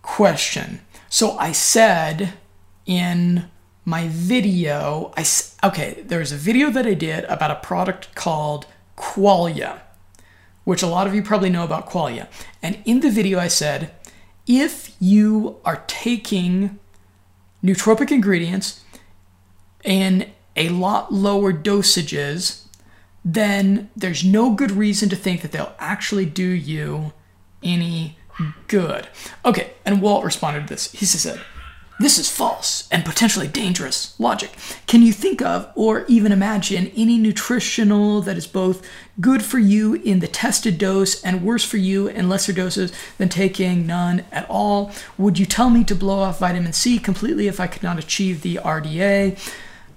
question. 0.00 0.80
So 1.10 1.36
I 1.38 1.52
said 1.52 2.32
in 2.86 3.50
my 3.84 4.08
video, 4.08 5.12
I 5.16 5.24
okay, 5.62 6.02
there's 6.06 6.32
a 6.32 6.36
video 6.36 6.70
that 6.70 6.86
I 6.86 6.94
did 6.94 7.24
about 7.24 7.50
a 7.50 7.56
product 7.56 8.14
called 8.14 8.66
qualia, 8.96 9.80
which 10.64 10.82
a 10.82 10.86
lot 10.86 11.06
of 11.06 11.14
you 11.14 11.22
probably 11.22 11.50
know 11.50 11.64
about 11.64 11.88
qualia. 11.88 12.28
And 12.62 12.78
in 12.84 13.00
the 13.00 13.10
video, 13.10 13.38
I 13.38 13.48
said 13.48 13.92
if 14.46 14.94
you 15.00 15.58
are 15.64 15.84
taking 15.86 16.78
nootropic 17.62 18.10
ingredients 18.10 18.82
in 19.82 20.30
a 20.56 20.68
lot 20.70 21.12
lower 21.12 21.52
dosages, 21.52 22.64
then 23.24 23.90
there's 23.96 24.24
no 24.24 24.50
good 24.50 24.70
reason 24.70 25.08
to 25.08 25.16
think 25.16 25.42
that 25.42 25.52
they'll 25.52 25.74
actually 25.78 26.26
do 26.26 26.46
you 26.46 27.12
any 27.62 28.18
good. 28.68 29.08
Okay, 29.44 29.72
and 29.84 30.02
Walt 30.02 30.24
responded 30.24 30.68
to 30.68 30.74
this. 30.74 30.92
He 30.92 31.06
said, 31.06 31.40
this 32.00 32.18
is 32.18 32.28
false 32.28 32.88
and 32.90 33.04
potentially 33.04 33.46
dangerous 33.46 34.18
logic. 34.18 34.50
Can 34.86 35.02
you 35.02 35.12
think 35.12 35.40
of 35.40 35.70
or 35.76 36.04
even 36.06 36.32
imagine 36.32 36.88
any 36.96 37.18
nutritional 37.18 38.20
that 38.22 38.36
is 38.36 38.48
both 38.48 38.84
good 39.20 39.44
for 39.44 39.60
you 39.60 39.94
in 39.94 40.18
the 40.18 40.26
tested 40.26 40.76
dose 40.76 41.22
and 41.22 41.44
worse 41.44 41.64
for 41.64 41.76
you 41.76 42.08
in 42.08 42.28
lesser 42.28 42.52
doses 42.52 42.92
than 43.16 43.28
taking 43.28 43.86
none 43.86 44.24
at 44.32 44.48
all? 44.50 44.90
Would 45.16 45.38
you 45.38 45.46
tell 45.46 45.70
me 45.70 45.84
to 45.84 45.94
blow 45.94 46.18
off 46.18 46.40
vitamin 46.40 46.72
C 46.72 46.98
completely 46.98 47.46
if 47.46 47.60
I 47.60 47.68
could 47.68 47.84
not 47.84 47.98
achieve 47.98 48.42
the 48.42 48.56
RDA? 48.56 49.38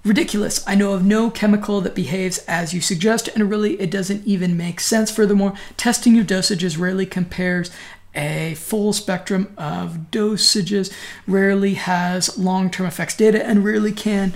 Ridiculous. 0.05 0.65
I 0.65 0.75
know 0.75 0.93
of 0.93 1.03
no 1.03 1.29
chemical 1.29 1.81
that 1.81 1.93
behaves 1.93 2.37
as 2.47 2.73
you 2.73 2.79
suggest, 2.79 3.27
and 3.27 3.49
really 3.49 3.73
it 3.81 3.91
doesn't 3.91 4.25
even 4.25 4.55
make 4.55 4.79
sense. 4.79 5.11
Furthermore, 5.11 5.53
testing 5.75 6.15
your 6.15 6.23
dosages 6.23 6.79
rarely 6.79 7.05
compares 7.05 7.71
a 8.17 8.55
full 8.55 8.91
spectrum 8.91 9.53
of 9.57 10.07
dosages, 10.11 10.91
rarely 11.27 11.75
has 11.75 12.37
long 12.37 12.69
term 12.69 12.87
effects 12.87 13.15
data, 13.15 13.45
and 13.45 13.63
rarely 13.63 13.91
can 13.91 14.33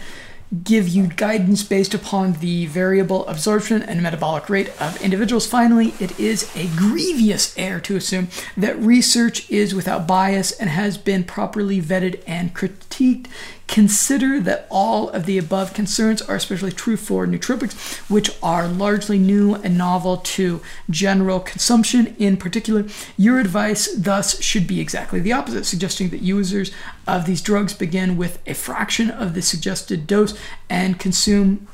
give 0.64 0.88
you 0.88 1.08
guidance 1.08 1.64
based 1.64 1.94
upon 1.94 2.34
the 2.34 2.66
variable 2.66 3.26
absorption 3.28 3.82
and 3.82 4.04
metabolic 4.04 4.50
rate 4.50 4.70
of 4.82 5.02
individuals. 5.02 5.48
Finally, 5.48 5.94
it 6.00 6.20
is 6.20 6.54
a 6.58 6.68
grievous 6.76 7.58
error 7.58 7.80
to 7.80 7.96
assume 7.96 8.28
that 8.58 8.78
research 8.78 9.50
is 9.50 9.74
without 9.74 10.06
bias 10.06 10.52
and 10.52 10.70
has 10.70 10.98
been 10.98 11.24
properly 11.24 11.82
vetted 11.82 12.22
and 12.28 12.54
critiqued. 12.54 13.28
Consider 13.72 14.42
that 14.42 14.68
all 14.70 15.08
of 15.12 15.25
the 15.25 15.38
above 15.38 15.74
concerns 15.74 16.22
are 16.22 16.36
especially 16.36 16.74
true 16.74 16.98
for 16.98 17.25
nootropics, 17.25 18.01
which 18.10 18.30
are 18.44 18.68
largely 18.68 19.18
new 19.18 19.56
and 19.56 19.78
novel 19.78 20.18
to 20.18 20.60
general 20.90 21.40
consumption. 21.40 22.13
In 22.20 22.36
particular, 22.36 22.86
your 23.16 23.40
advice 23.40 23.88
thus 23.96 24.44
should 24.44 24.68
be 24.68 24.82
exactly 24.82 25.22
the 25.22 25.32
opposite, 25.32 25.66
suggesting 25.66 26.10
that 26.10 26.22
users 26.22 26.72
of 27.08 27.25
these 27.25 27.42
drugs 27.42 27.74
begin 27.74 28.18
with 28.18 28.40
a 28.46 28.56
fraction 28.56 29.10
of 29.10 29.36
the 29.36 29.42
suggested 29.42 30.06
dose 30.06 30.38
and 30.70 31.00
consume 31.00 31.66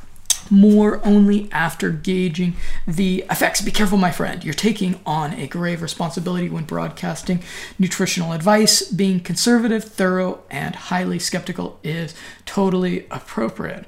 more 0.50 1.06
only 1.06 1.50
after 1.52 1.90
gauging 1.90 2.56
the 2.88 3.24
effects. 3.30 3.62
Be 3.62 3.72
careful, 3.72 3.98
my 3.98 4.12
friend. 4.12 4.44
You're 4.44 4.54
taking 4.54 5.00
on 5.06 5.34
a 5.34 5.48
grave 5.48 5.82
responsibility 5.82 6.50
when 6.50 6.66
broadcasting 6.66 7.44
nutritional 7.78 8.34
advice. 8.34 8.82
Being 8.84 9.20
conservative, 9.20 9.84
thorough, 9.84 10.42
and 10.50 10.76
highly 10.76 11.20
skeptical 11.20 11.80
is 11.84 12.14
totally 12.46 13.06
appropriate. 13.12 13.86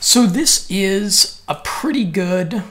So, 0.00 0.26
this 0.26 0.66
is 0.70 1.42
a 1.48 1.56
pretty 1.56 2.04
good 2.04 2.62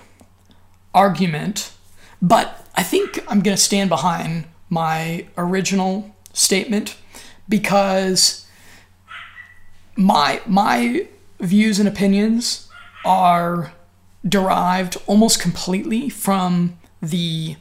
argument, 0.93 1.73
but 2.21 2.65
I 2.75 2.83
think 2.83 3.19
I'm 3.27 3.41
going 3.41 3.55
to 3.55 3.61
stand 3.61 3.89
behind 3.89 4.45
my 4.69 5.27
original 5.37 6.15
statement 6.33 6.97
because 7.49 8.45
my 9.95 10.41
my 10.45 11.07
views 11.39 11.79
and 11.79 11.87
opinions 11.87 12.69
are 13.05 13.73
derived 14.27 14.97
almost 15.07 15.39
completely 15.39 16.09
from 16.09 16.77
the 17.01 17.55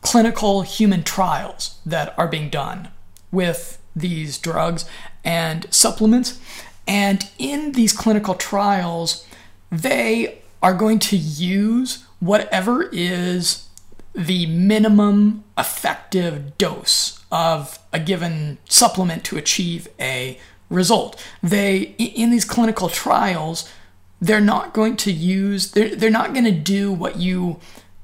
clinical 0.00 0.62
human 0.62 1.02
trials 1.02 1.78
that 1.84 2.18
are 2.18 2.28
being 2.28 2.48
done 2.48 2.88
with 3.30 3.78
these 3.94 4.38
drugs 4.38 4.84
and 5.24 5.66
supplements. 5.70 6.40
And 6.86 7.30
in 7.38 7.72
these 7.72 7.92
clinical 7.92 8.34
trials, 8.34 9.26
they 9.70 10.38
are 10.62 10.74
going 10.74 10.98
to 10.98 11.16
use 11.16 12.04
whatever 12.18 12.88
is 12.92 13.68
the 14.14 14.46
minimum 14.46 15.44
effective 15.56 16.58
dose 16.58 17.22
of 17.30 17.78
a 17.92 18.00
given 18.00 18.58
supplement 18.68 19.24
to 19.24 19.38
achieve 19.38 19.86
a 20.00 20.38
result. 20.70 21.22
They 21.42 21.94
in 21.98 22.30
these 22.30 22.46
clinical 22.46 22.88
trials, 22.88 23.68
they're 24.20 24.40
not 24.40 24.72
going 24.72 24.96
to 24.96 25.12
use 25.12 25.72
they're, 25.72 25.94
they're 25.94 26.10
not 26.10 26.32
going 26.32 26.44
to 26.44 26.52
do 26.52 26.92
what 26.92 27.16
you 27.16 27.58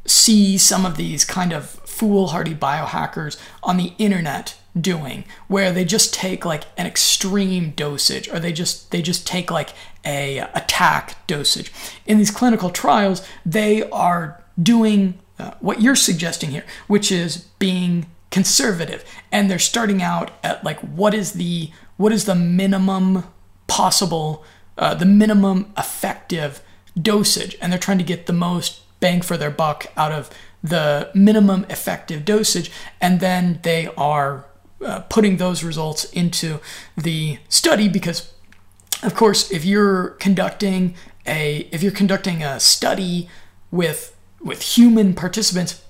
see 0.04 0.56
some 0.56 0.86
of 0.86 0.96
these 0.96 1.24
kind 1.24 1.52
of 1.52 1.68
foolhardy 1.68 2.54
biohackers 2.54 3.38
on 3.62 3.76
the 3.76 3.92
internet 3.98 4.56
doing 4.78 5.24
where 5.48 5.72
they 5.72 5.84
just 5.84 6.12
take 6.12 6.44
like 6.44 6.64
an 6.76 6.86
extreme 6.86 7.70
dosage 7.70 8.28
or 8.28 8.38
they 8.38 8.52
just 8.52 8.90
they 8.90 9.00
just 9.00 9.26
take 9.26 9.50
like 9.50 9.70
a 10.04 10.38
attack 10.54 11.26
dosage 11.26 11.72
in 12.04 12.18
these 12.18 12.30
clinical 12.30 12.70
trials 12.70 13.26
they 13.44 13.88
are 13.90 14.42
doing 14.62 15.18
uh, 15.38 15.52
what 15.60 15.80
you're 15.80 15.96
suggesting 15.96 16.50
here 16.50 16.64
which 16.86 17.10
is 17.10 17.38
being 17.58 18.06
conservative 18.30 19.04
and 19.32 19.50
they're 19.50 19.58
starting 19.58 20.02
out 20.02 20.30
at 20.42 20.62
like 20.62 20.78
what 20.80 21.14
is 21.14 21.32
the 21.32 21.70
what 21.96 22.12
is 22.12 22.24
the 22.24 22.34
minimum 22.34 23.24
possible, 23.66 24.44
uh, 24.78 24.94
the 24.94 25.06
minimum 25.06 25.72
effective 25.76 26.60
dosage, 27.00 27.56
and 27.60 27.72
they're 27.72 27.78
trying 27.78 27.98
to 27.98 28.04
get 28.04 28.26
the 28.26 28.32
most 28.32 28.82
bang 29.00 29.20
for 29.20 29.36
their 29.36 29.50
buck 29.50 29.86
out 29.96 30.12
of 30.12 30.30
the 30.62 31.10
minimum 31.14 31.66
effective 31.68 32.24
dosage, 32.24 32.70
and 33.00 33.20
then 33.20 33.60
they 33.62 33.88
are 33.96 34.46
uh, 34.84 35.00
putting 35.08 35.36
those 35.36 35.62
results 35.62 36.04
into 36.12 36.60
the 36.96 37.38
study 37.48 37.88
because, 37.88 38.32
of 39.02 39.14
course, 39.14 39.50
if 39.50 39.64
you're 39.64 40.10
conducting 40.10 40.94
a 41.26 41.68
if 41.72 41.82
you're 41.82 41.92
conducting 41.92 42.42
a 42.42 42.60
study 42.60 43.28
with 43.70 44.16
with 44.40 44.62
human 44.62 45.14
participants 45.14 45.82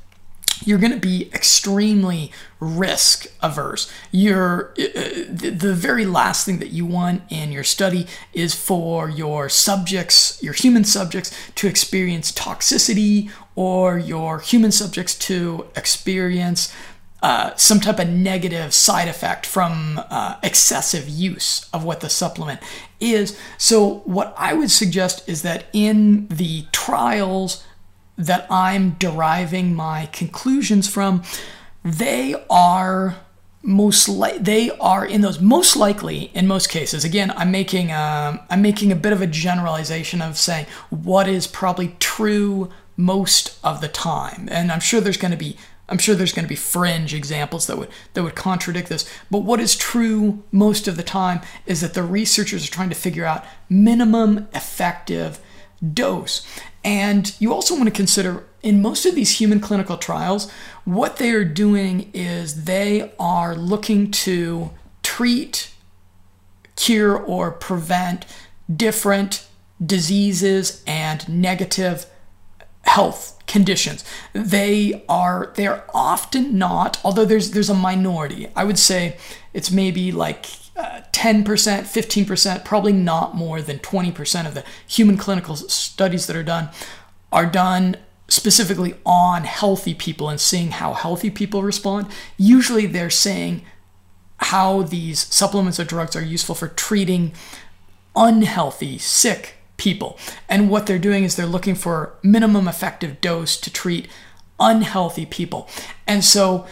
you're 0.64 0.78
going 0.78 0.92
to 0.92 0.98
be 0.98 1.30
extremely 1.34 2.32
risk 2.60 3.26
averse. 3.42 3.92
You're 4.10 4.72
uh, 4.78 5.24
the 5.28 5.74
very 5.76 6.06
last 6.06 6.46
thing 6.46 6.58
that 6.58 6.70
you 6.70 6.86
want 6.86 7.22
in 7.30 7.52
your 7.52 7.64
study 7.64 8.06
is 8.32 8.54
for 8.54 9.08
your 9.08 9.48
subjects, 9.48 10.42
your 10.42 10.54
human 10.54 10.84
subjects, 10.84 11.36
to 11.56 11.68
experience 11.68 12.32
toxicity 12.32 13.30
or 13.54 13.98
your 13.98 14.40
human 14.40 14.72
subjects 14.72 15.14
to 15.14 15.66
experience 15.76 16.74
uh, 17.22 17.54
some 17.56 17.80
type 17.80 17.98
of 17.98 18.08
negative 18.08 18.74
side 18.74 19.08
effect 19.08 19.46
from 19.46 20.00
uh, 20.10 20.36
excessive 20.42 21.08
use 21.08 21.68
of 21.72 21.82
what 21.82 22.00
the 22.00 22.10
supplement 22.10 22.60
is. 23.00 23.38
So, 23.58 24.02
what 24.04 24.34
I 24.36 24.52
would 24.52 24.70
suggest 24.70 25.28
is 25.28 25.42
that 25.42 25.64
in 25.72 26.28
the 26.28 26.66
trials 26.72 27.64
that 28.16 28.46
I'm 28.50 28.90
deriving 28.98 29.74
my 29.74 30.06
conclusions 30.12 30.88
from, 30.88 31.22
they 31.84 32.34
are 32.48 33.16
most 33.62 34.08
li- 34.08 34.38
they 34.38 34.70
are 34.78 35.04
in 35.04 35.22
those 35.22 35.40
most 35.40 35.74
likely 35.74 36.30
in 36.34 36.46
most 36.46 36.68
cases 36.68 37.04
again 37.04 37.32
i'm 37.32 37.50
making 37.50 37.90
a, 37.90 37.94
um, 37.94 38.40
i'm 38.48 38.62
making 38.62 38.92
a 38.92 38.94
bit 38.94 39.12
of 39.12 39.20
a 39.20 39.26
generalization 39.26 40.22
of 40.22 40.38
saying 40.38 40.64
what 40.90 41.26
is 41.26 41.48
probably 41.48 41.96
true 41.98 42.70
most 42.96 43.58
of 43.62 43.80
the 43.80 43.88
time. 43.88 44.48
And 44.50 44.72
i'm 44.72 44.80
sure 44.80 45.00
there's 45.00 45.16
going 45.16 45.32
to 45.32 45.36
be 45.36 45.56
i'm 45.88 45.98
sure 45.98 46.14
there's 46.14 46.32
going 46.32 46.44
to 46.44 46.48
be 46.48 46.56
fringe 46.56 47.14
examples 47.14 47.66
that 47.66 47.78
would 47.78 47.90
that 48.14 48.22
would 48.22 48.34
contradict 48.34 48.88
this. 48.88 49.08
But 49.30 49.40
what 49.40 49.60
is 49.60 49.76
true 49.76 50.42
most 50.50 50.88
of 50.88 50.96
the 50.96 51.02
time 51.02 51.40
is 51.66 51.80
that 51.80 51.94
the 51.94 52.02
researchers 52.02 52.66
are 52.66 52.72
trying 52.72 52.88
to 52.88 52.94
figure 52.94 53.24
out 53.24 53.44
minimum 53.68 54.48
effective 54.54 55.38
dose 55.92 56.46
and 56.86 57.34
you 57.40 57.52
also 57.52 57.74
want 57.74 57.86
to 57.86 57.90
consider 57.90 58.44
in 58.62 58.80
most 58.80 59.06
of 59.06 59.14
these 59.14 59.40
human 59.40 59.58
clinical 59.60 59.96
trials, 59.96 60.50
what 60.84 61.16
they 61.16 61.30
are 61.30 61.44
doing 61.44 62.10
is 62.14 62.64
they 62.64 63.12
are 63.18 63.56
looking 63.56 64.10
to 64.10 64.70
treat, 65.02 65.72
cure, 66.76 67.16
or 67.16 67.50
prevent 67.50 68.24
different 68.74 69.46
diseases 69.84 70.82
and 70.86 71.28
negative 71.28 72.06
health 72.82 73.36
conditions. 73.48 74.04
They 74.32 75.04
are 75.08 75.52
they're 75.56 75.84
often 75.92 76.56
not, 76.56 77.00
although 77.04 77.24
there's 77.24 77.50
there's 77.50 77.70
a 77.70 77.74
minority. 77.74 78.48
I 78.54 78.64
would 78.64 78.78
say 78.78 79.16
it's 79.52 79.70
maybe 79.70 80.12
like 80.12 80.46
uh, 80.76 81.00
10%, 81.12 81.44
15%, 81.44 82.64
probably 82.64 82.92
not 82.92 83.34
more 83.34 83.62
than 83.62 83.78
20% 83.78 84.46
of 84.46 84.54
the 84.54 84.64
human 84.86 85.16
clinical 85.16 85.56
studies 85.56 86.26
that 86.26 86.36
are 86.36 86.42
done 86.42 86.68
are 87.32 87.46
done 87.46 87.96
specifically 88.28 88.94
on 89.04 89.44
healthy 89.44 89.94
people 89.94 90.28
and 90.28 90.40
seeing 90.40 90.72
how 90.72 90.92
healthy 90.92 91.30
people 91.30 91.62
respond. 91.62 92.06
Usually 92.36 92.86
they're 92.86 93.10
saying 93.10 93.62
how 94.38 94.82
these 94.82 95.32
supplements 95.34 95.80
or 95.80 95.84
drugs 95.84 96.14
are 96.14 96.22
useful 96.22 96.54
for 96.54 96.68
treating 96.68 97.32
unhealthy, 98.14 98.98
sick 98.98 99.54
people. 99.76 100.18
And 100.48 100.70
what 100.70 100.86
they're 100.86 100.98
doing 100.98 101.24
is 101.24 101.36
they're 101.36 101.46
looking 101.46 101.74
for 101.74 102.14
minimum 102.22 102.68
effective 102.68 103.20
dose 103.20 103.56
to 103.58 103.72
treat 103.72 104.08
unhealthy 104.58 105.26
people. 105.26 105.68
And 106.06 106.24
so 106.24 106.66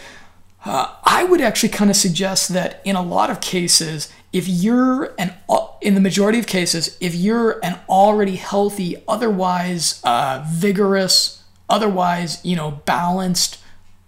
uh, 0.65 0.95
I 1.03 1.23
would 1.23 1.41
actually 1.41 1.69
kind 1.69 1.89
of 1.89 1.95
suggest 1.95 2.49
that 2.49 2.81
in 2.83 2.95
a 2.95 3.01
lot 3.01 3.29
of 3.29 3.39
cases, 3.39 4.11
if 4.33 4.47
you're 4.47 5.13
an 5.17 5.33
in 5.81 5.93
the 5.93 6.01
majority 6.01 6.39
of 6.39 6.47
cases, 6.47 6.97
if 6.99 7.13
you're 7.13 7.63
an 7.63 7.79
already 7.87 8.35
healthy, 8.35 8.95
otherwise 9.07 10.01
uh, 10.03 10.43
vigorous, 10.49 11.43
otherwise 11.69 12.43
you 12.43 12.55
know 12.55 12.81
balanced 12.85 13.59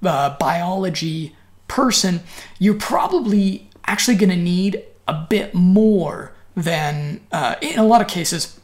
uh, 0.03 0.35
biology 0.37 1.35
person, 1.67 2.21
you're 2.59 2.73
probably 2.73 3.69
actually 3.85 4.17
going 4.17 4.29
to 4.29 4.35
need 4.35 4.83
a 5.07 5.25
bit 5.29 5.53
more 5.53 6.33
than 6.55 7.21
uh, 7.31 7.55
in 7.61 7.77
a 7.77 7.85
lot 7.85 8.01
of 8.01 8.07
cases 8.07 8.59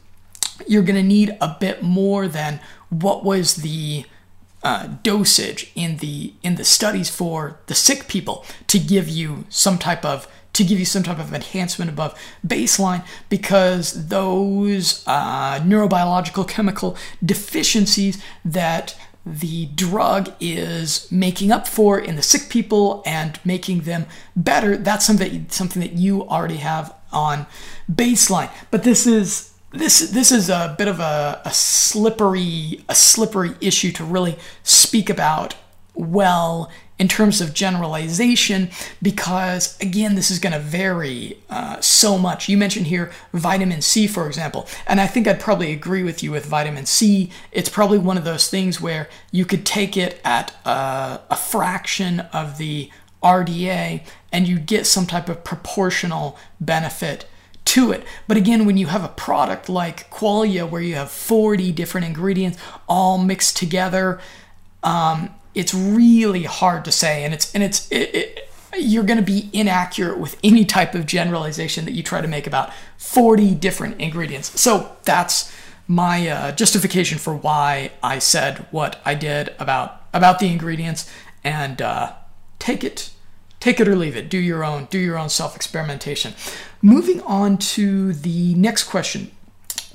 you're 0.66 0.82
going 0.82 0.96
to 0.96 1.02
need 1.02 1.36
a 1.40 1.56
bit 1.58 1.82
more 1.82 2.28
than 2.28 2.60
what 2.90 3.24
was 3.24 3.56
the 3.56 4.04
uh, 4.64 4.88
dosage 5.02 5.70
in 5.74 5.98
the 5.98 6.32
in 6.42 6.56
the 6.56 6.64
studies 6.64 7.10
for 7.10 7.60
the 7.66 7.74
sick 7.74 8.08
people 8.08 8.44
to 8.66 8.78
give 8.78 9.08
you 9.08 9.44
some 9.50 9.78
type 9.78 10.04
of 10.04 10.26
to 10.54 10.64
give 10.64 10.78
you 10.78 10.84
some 10.84 11.02
type 11.02 11.18
of 11.18 11.34
enhancement 11.34 11.90
above 11.90 12.18
baseline 12.46 13.04
because 13.28 14.08
those 14.08 15.04
uh, 15.06 15.60
neurobiological 15.60 16.48
chemical 16.48 16.96
deficiencies 17.24 18.22
that 18.44 18.96
the 19.26 19.66
drug 19.66 20.32
is 20.40 21.10
making 21.10 21.50
up 21.50 21.66
for 21.66 21.98
in 21.98 22.16
the 22.16 22.22
sick 22.22 22.48
people 22.48 23.02
and 23.06 23.38
making 23.44 23.80
them 23.80 24.06
better 24.36 24.76
that's 24.76 25.04
something 25.04 25.46
something 25.50 25.80
that 25.80 25.92
you 25.92 26.26
already 26.28 26.56
have 26.56 26.94
on 27.12 27.46
baseline. 27.90 28.50
But 28.70 28.82
this 28.82 29.06
is 29.06 29.53
this 29.74 30.10
this 30.10 30.30
is 30.30 30.48
a 30.48 30.74
bit 30.78 30.88
of 30.88 31.00
a, 31.00 31.40
a 31.44 31.52
slippery 31.52 32.84
a 32.88 32.94
slippery 32.94 33.52
issue 33.60 33.92
to 33.92 34.04
really 34.04 34.36
speak 34.62 35.10
about 35.10 35.54
well 35.94 36.70
in 36.96 37.08
terms 37.08 37.40
of 37.40 37.52
generalization 37.52 38.70
because 39.02 39.78
again 39.80 40.14
this 40.14 40.30
is 40.30 40.38
going 40.38 40.52
to 40.52 40.60
vary 40.60 41.36
uh, 41.50 41.80
so 41.80 42.16
much. 42.16 42.48
You 42.48 42.56
mentioned 42.56 42.86
here 42.86 43.10
vitamin 43.32 43.82
c 43.82 44.06
for 44.06 44.26
example 44.26 44.68
and 44.86 45.00
i 45.00 45.06
think 45.06 45.26
i'd 45.26 45.40
probably 45.40 45.72
agree 45.72 46.02
with 46.02 46.22
you 46.22 46.30
with 46.30 46.46
vitamin 46.46 46.86
c. 46.86 47.30
It's 47.50 47.68
probably 47.68 47.98
one 47.98 48.16
of 48.16 48.24
those 48.24 48.48
things 48.48 48.80
where 48.80 49.08
you 49.32 49.44
could 49.44 49.66
take 49.66 49.96
it 49.96 50.20
at 50.24 50.54
a, 50.64 51.20
a 51.30 51.36
fraction 51.36 52.20
of 52.20 52.58
the 52.58 52.90
rda 53.22 54.02
and 54.32 54.46
you 54.46 54.58
get 54.58 54.86
some 54.86 55.06
type 55.06 55.28
of 55.28 55.42
proportional 55.42 56.38
benefit 56.60 57.26
to 57.66 57.92
it. 57.92 58.04
But 58.28 58.36
again, 58.36 58.66
when 58.66 58.76
you 58.76 58.86
have 58.86 59.04
a 59.04 59.08
product 59.08 59.68
like 59.68 60.10
Qualia 60.10 60.68
where 60.68 60.82
you 60.82 60.94
have 60.96 61.10
40 61.10 61.72
different 61.72 62.06
ingredients 62.06 62.58
all 62.88 63.18
mixed 63.18 63.56
together, 63.56 64.20
um, 64.82 65.34
it's 65.54 65.72
really 65.72 66.44
hard 66.44 66.84
to 66.84 66.92
say, 66.92 67.24
and 67.24 67.32
it's 67.32 67.54
and 67.54 67.62
it's 67.62 67.90
it, 67.90 68.14
it, 68.14 68.50
you're 68.76 69.04
going 69.04 69.18
to 69.18 69.24
be 69.24 69.48
inaccurate 69.52 70.18
with 70.18 70.36
any 70.42 70.64
type 70.64 70.94
of 70.94 71.06
generalization 71.06 71.84
that 71.84 71.92
you 71.92 72.02
try 72.02 72.20
to 72.20 72.28
make 72.28 72.46
about 72.46 72.72
40 72.98 73.54
different 73.54 74.00
ingredients. 74.00 74.60
So 74.60 74.96
that's 75.04 75.54
my 75.86 76.28
uh, 76.28 76.52
justification 76.52 77.18
for 77.18 77.34
why 77.34 77.92
I 78.02 78.18
said 78.18 78.66
what 78.72 79.00
I 79.04 79.14
did 79.14 79.54
about 79.58 80.02
about 80.12 80.38
the 80.38 80.48
ingredients, 80.48 81.10
and 81.42 81.80
uh, 81.80 82.12
take 82.58 82.84
it 82.84 83.10
take 83.64 83.80
it 83.80 83.88
or 83.88 83.96
leave 83.96 84.14
it. 84.14 84.28
Do 84.28 84.36
your 84.36 84.62
own, 84.62 84.84
do 84.90 84.98
your 84.98 85.16
own 85.16 85.30
self 85.30 85.56
experimentation. 85.56 86.34
Moving 86.82 87.22
on 87.22 87.56
to 87.56 88.12
the 88.12 88.54
next 88.56 88.84
question. 88.84 89.30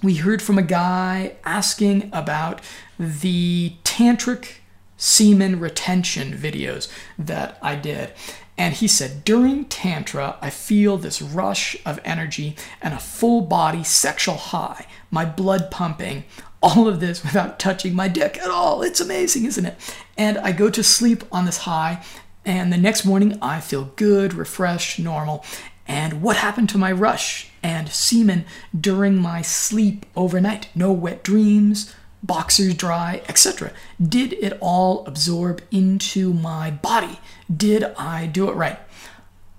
We 0.02 0.16
heard 0.16 0.42
from 0.42 0.58
a 0.58 0.64
guy 0.64 1.36
asking 1.44 2.10
about 2.12 2.62
the 2.98 3.74
tantric 3.84 4.54
semen 4.98 5.60
retention 5.60 6.34
videos 6.36 6.92
that 7.20 7.60
I 7.62 7.76
did. 7.76 8.12
And 8.58 8.74
he 8.74 8.88
said, 8.88 9.24
during 9.24 9.66
Tantra, 9.66 10.38
I 10.42 10.50
feel 10.50 10.98
this 10.98 11.22
rush 11.22 11.78
of 11.86 12.00
energy 12.04 12.56
and 12.82 12.94
a 12.96 13.00
full 13.00 13.42
body 13.42 13.84
sexual 13.84 14.36
high, 14.36 14.88
my 15.12 15.26
blood 15.26 15.70
pumping, 15.70 16.24
all 16.62 16.88
of 16.88 17.00
this 17.00 17.24
without 17.24 17.60
touching 17.60 17.94
my 17.94 18.08
dick 18.08 18.40
at 18.40 18.50
all. 18.50 18.82
It's 18.82 19.00
amazing, 19.00 19.46
isn't 19.46 19.66
it? 19.66 19.76
And 20.18 20.40
I 20.40 20.54
go 20.54 20.72
to 20.72 20.84
sleep 20.84 21.24
on 21.32 21.46
this 21.46 21.60
high 21.60 22.04
and 22.46 22.72
the 22.72 22.78
next 22.78 23.06
morning, 23.06 23.38
I 23.42 23.60
feel 23.60 23.92
good, 23.96 24.34
refreshed, 24.34 25.00
normal. 25.00 25.44
And 25.88 26.22
what 26.22 26.38
happened 26.38 26.70
to 26.70 26.78
my 26.78 26.92
rush 26.92 27.50
and 27.64 27.90
semen 27.90 28.46
during 28.80 29.18
my 29.18 29.42
sleep 29.42 30.06
overnight? 30.16 30.70
No 30.76 30.92
wet 30.92 31.24
dreams, 31.24 31.94
boxers 32.24 32.76
dry, 32.76 33.22
etc. 33.28 33.72
Did 34.02 34.34
it 34.34 34.58
all 34.62 35.06
absorb 35.06 35.62
into 35.72 36.34
my 36.34 36.72
body? 36.72 37.20
Did 37.56 37.84
I 37.98 38.28
do 38.28 38.50
it 38.50 38.56
right? 38.56 38.80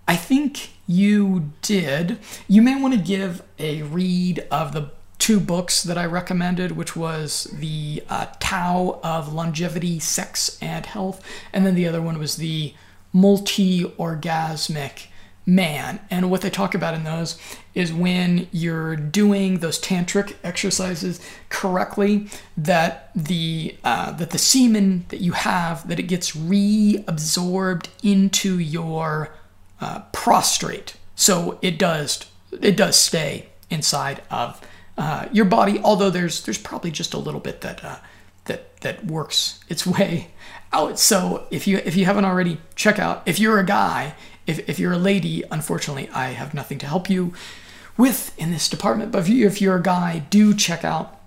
I 0.06 0.16
think 0.16 0.70
you 0.86 1.52
did. 1.62 2.18
You 2.48 2.62
may 2.62 2.80
want 2.80 2.94
to 2.94 3.00
give 3.00 3.42
a 3.58 3.82
read 3.82 4.46
of 4.50 4.72
the 4.72 4.90
two 5.30 5.38
books 5.38 5.84
that 5.84 5.96
I 5.96 6.06
recommended, 6.06 6.72
which 6.72 6.96
was 6.96 7.44
the 7.52 8.02
uh, 8.08 8.26
Tao 8.40 8.98
of 9.04 9.32
Longevity, 9.32 10.00
Sex, 10.00 10.58
and 10.60 10.84
Health, 10.84 11.24
and 11.52 11.64
then 11.64 11.76
the 11.76 11.86
other 11.86 12.02
one 12.02 12.18
was 12.18 12.34
the 12.34 12.74
Multi 13.12 13.84
Orgasmic 13.84 15.06
Man. 15.46 16.00
And 16.10 16.32
what 16.32 16.40
they 16.40 16.50
talk 16.50 16.74
about 16.74 16.94
in 16.94 17.04
those 17.04 17.38
is 17.76 17.92
when 17.92 18.48
you're 18.50 18.96
doing 18.96 19.60
those 19.60 19.80
tantric 19.80 20.34
exercises 20.42 21.20
correctly, 21.48 22.26
that 22.56 23.12
the 23.14 23.76
uh, 23.84 24.10
that 24.10 24.30
the 24.30 24.38
semen 24.38 25.04
that 25.10 25.20
you 25.20 25.30
have 25.30 25.86
that 25.86 26.00
it 26.00 26.08
gets 26.08 26.32
reabsorbed 26.32 27.86
into 28.02 28.58
your 28.58 29.32
uh, 29.80 30.00
prostrate. 30.12 30.96
So 31.14 31.60
it 31.62 31.78
does 31.78 32.26
it 32.60 32.76
does 32.76 32.98
stay 32.98 33.46
inside 33.70 34.22
of 34.28 34.60
uh, 34.98 35.26
your 35.32 35.44
body, 35.44 35.80
although 35.80 36.10
there's 36.10 36.42
there's 36.44 36.58
probably 36.58 36.90
just 36.90 37.14
a 37.14 37.18
little 37.18 37.40
bit 37.40 37.60
that 37.62 37.84
uh, 37.84 37.96
that 38.44 38.80
that 38.80 39.06
works 39.06 39.60
its 39.68 39.86
way 39.86 40.30
out. 40.72 40.98
So 40.98 41.46
if 41.50 41.66
you 41.66 41.78
if 41.84 41.96
you 41.96 42.04
haven't 42.04 42.24
already, 42.24 42.60
check 42.74 42.98
out. 42.98 43.22
If 43.26 43.38
you're 43.38 43.58
a 43.58 43.66
guy, 43.66 44.14
if 44.46 44.68
if 44.68 44.78
you're 44.78 44.92
a 44.92 44.98
lady, 44.98 45.44
unfortunately, 45.50 46.08
I 46.10 46.28
have 46.28 46.54
nothing 46.54 46.78
to 46.78 46.86
help 46.86 47.08
you 47.08 47.32
with 47.96 48.36
in 48.38 48.50
this 48.50 48.68
department. 48.68 49.12
But 49.12 49.18
if, 49.18 49.28
you, 49.28 49.46
if 49.46 49.60
you're 49.60 49.76
a 49.76 49.82
guy, 49.82 50.24
do 50.30 50.54
check 50.54 50.84
out 50.84 51.20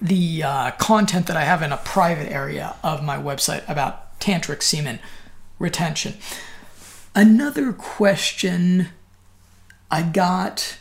the 0.00 0.42
uh, 0.42 0.70
content 0.72 1.26
that 1.26 1.36
I 1.36 1.44
have 1.44 1.62
in 1.62 1.72
a 1.72 1.78
private 1.78 2.30
area 2.30 2.76
of 2.82 3.02
my 3.02 3.16
website 3.16 3.68
about 3.68 4.20
tantric 4.20 4.62
semen 4.62 4.98
retention. 5.58 6.14
Another 7.14 7.72
question 7.72 8.88
I 9.90 10.02
got 10.02 10.78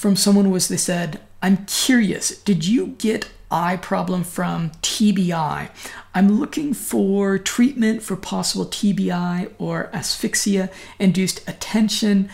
from 0.00 0.16
someone 0.16 0.50
was 0.50 0.68
they 0.68 0.78
said, 0.78 1.20
I'm 1.42 1.66
curious, 1.66 2.30
did 2.38 2.66
you 2.66 2.94
get 2.96 3.28
eye 3.50 3.76
problem 3.76 4.24
from 4.24 4.70
TBI? 4.80 5.68
I'm 6.14 6.40
looking 6.40 6.72
for 6.72 7.36
treatment 7.36 8.02
for 8.02 8.16
possible 8.16 8.64
TBI 8.64 9.52
or 9.58 9.90
asphyxia 9.92 10.70
induced 10.98 11.46
attention. 11.46 12.30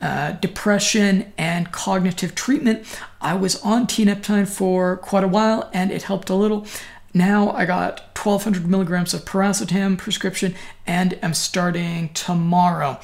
Uh, 0.00 0.30
depression 0.30 1.32
and 1.36 1.72
cognitive 1.72 2.36
treatment. 2.36 2.86
I 3.20 3.34
was 3.34 3.60
on 3.62 3.88
tianeptine 3.88 4.46
for 4.46 4.98
quite 4.98 5.24
a 5.24 5.28
while 5.28 5.68
and 5.74 5.90
it 5.90 6.04
helped 6.04 6.30
a 6.30 6.36
little. 6.36 6.64
Now 7.12 7.50
I 7.50 7.64
got 7.64 8.16
1200 8.16 8.70
milligrams 8.70 9.12
of 9.14 9.24
piracetam 9.24 9.98
prescription 9.98 10.54
and 10.86 11.18
am 11.24 11.34
starting 11.34 12.10
tomorrow. 12.10 13.00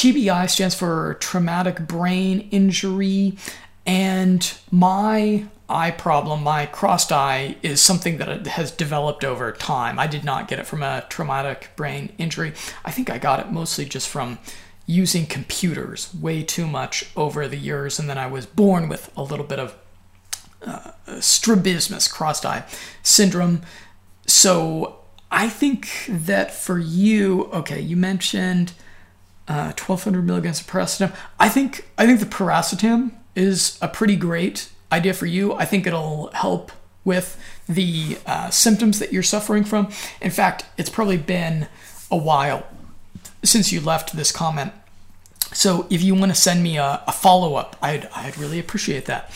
TBI 0.00 0.48
stands 0.48 0.74
for 0.74 1.18
traumatic 1.20 1.86
brain 1.86 2.48
injury, 2.50 3.36
and 3.84 4.54
my 4.70 5.44
eye 5.68 5.90
problem, 5.90 6.42
my 6.42 6.64
crossed 6.64 7.12
eye, 7.12 7.56
is 7.62 7.82
something 7.82 8.16
that 8.16 8.46
has 8.46 8.70
developed 8.70 9.24
over 9.24 9.52
time. 9.52 9.98
I 9.98 10.06
did 10.06 10.24
not 10.24 10.48
get 10.48 10.58
it 10.58 10.66
from 10.66 10.82
a 10.82 11.04
traumatic 11.10 11.72
brain 11.76 12.14
injury. 12.16 12.54
I 12.82 12.90
think 12.90 13.10
I 13.10 13.18
got 13.18 13.40
it 13.40 13.52
mostly 13.52 13.84
just 13.84 14.08
from 14.08 14.38
using 14.86 15.26
computers 15.26 16.14
way 16.14 16.44
too 16.44 16.66
much 16.66 17.10
over 17.14 17.46
the 17.46 17.58
years, 17.58 17.98
and 17.98 18.08
then 18.08 18.16
I 18.16 18.26
was 18.26 18.46
born 18.46 18.88
with 18.88 19.12
a 19.18 19.22
little 19.22 19.44
bit 19.44 19.58
of 19.58 19.76
uh, 20.62 20.92
strabismus, 21.20 22.08
crossed 22.08 22.46
eye 22.46 22.64
syndrome. 23.02 23.60
So 24.24 25.00
I 25.30 25.50
think 25.50 26.06
that 26.08 26.54
for 26.54 26.78
you, 26.78 27.50
okay, 27.52 27.82
you 27.82 27.98
mentioned 27.98 28.72
uh, 29.50 29.72
1200 29.72 30.24
milligrams 30.24 30.60
of 30.60 30.68
piracetam. 30.68 31.12
I 31.40 31.48
think 31.48 31.88
I 31.98 32.06
think 32.06 32.20
the 32.20 32.26
piracetam 32.26 33.10
is 33.34 33.76
a 33.82 33.88
pretty 33.88 34.14
great 34.14 34.70
idea 34.92 35.12
for 35.12 35.26
you. 35.26 35.54
I 35.54 35.64
think 35.64 35.88
it'll 35.88 36.30
help 36.32 36.70
with 37.04 37.36
the 37.68 38.18
uh, 38.26 38.50
symptoms 38.50 39.00
that 39.00 39.12
you're 39.12 39.24
suffering 39.24 39.64
from. 39.64 39.90
In 40.20 40.30
fact, 40.30 40.66
it's 40.78 40.88
probably 40.88 41.16
been 41.16 41.66
a 42.12 42.16
while 42.16 42.64
since 43.42 43.72
you 43.72 43.80
left 43.80 44.14
this 44.14 44.30
comment. 44.30 44.72
So 45.52 45.88
if 45.90 46.00
you 46.00 46.14
want 46.14 46.30
to 46.30 46.40
send 46.40 46.62
me 46.62 46.78
a, 46.78 47.02
a 47.08 47.12
follow 47.12 47.56
up, 47.56 47.74
I'd, 47.82 48.08
I'd 48.14 48.38
really 48.38 48.60
appreciate 48.60 49.06
that. 49.06 49.32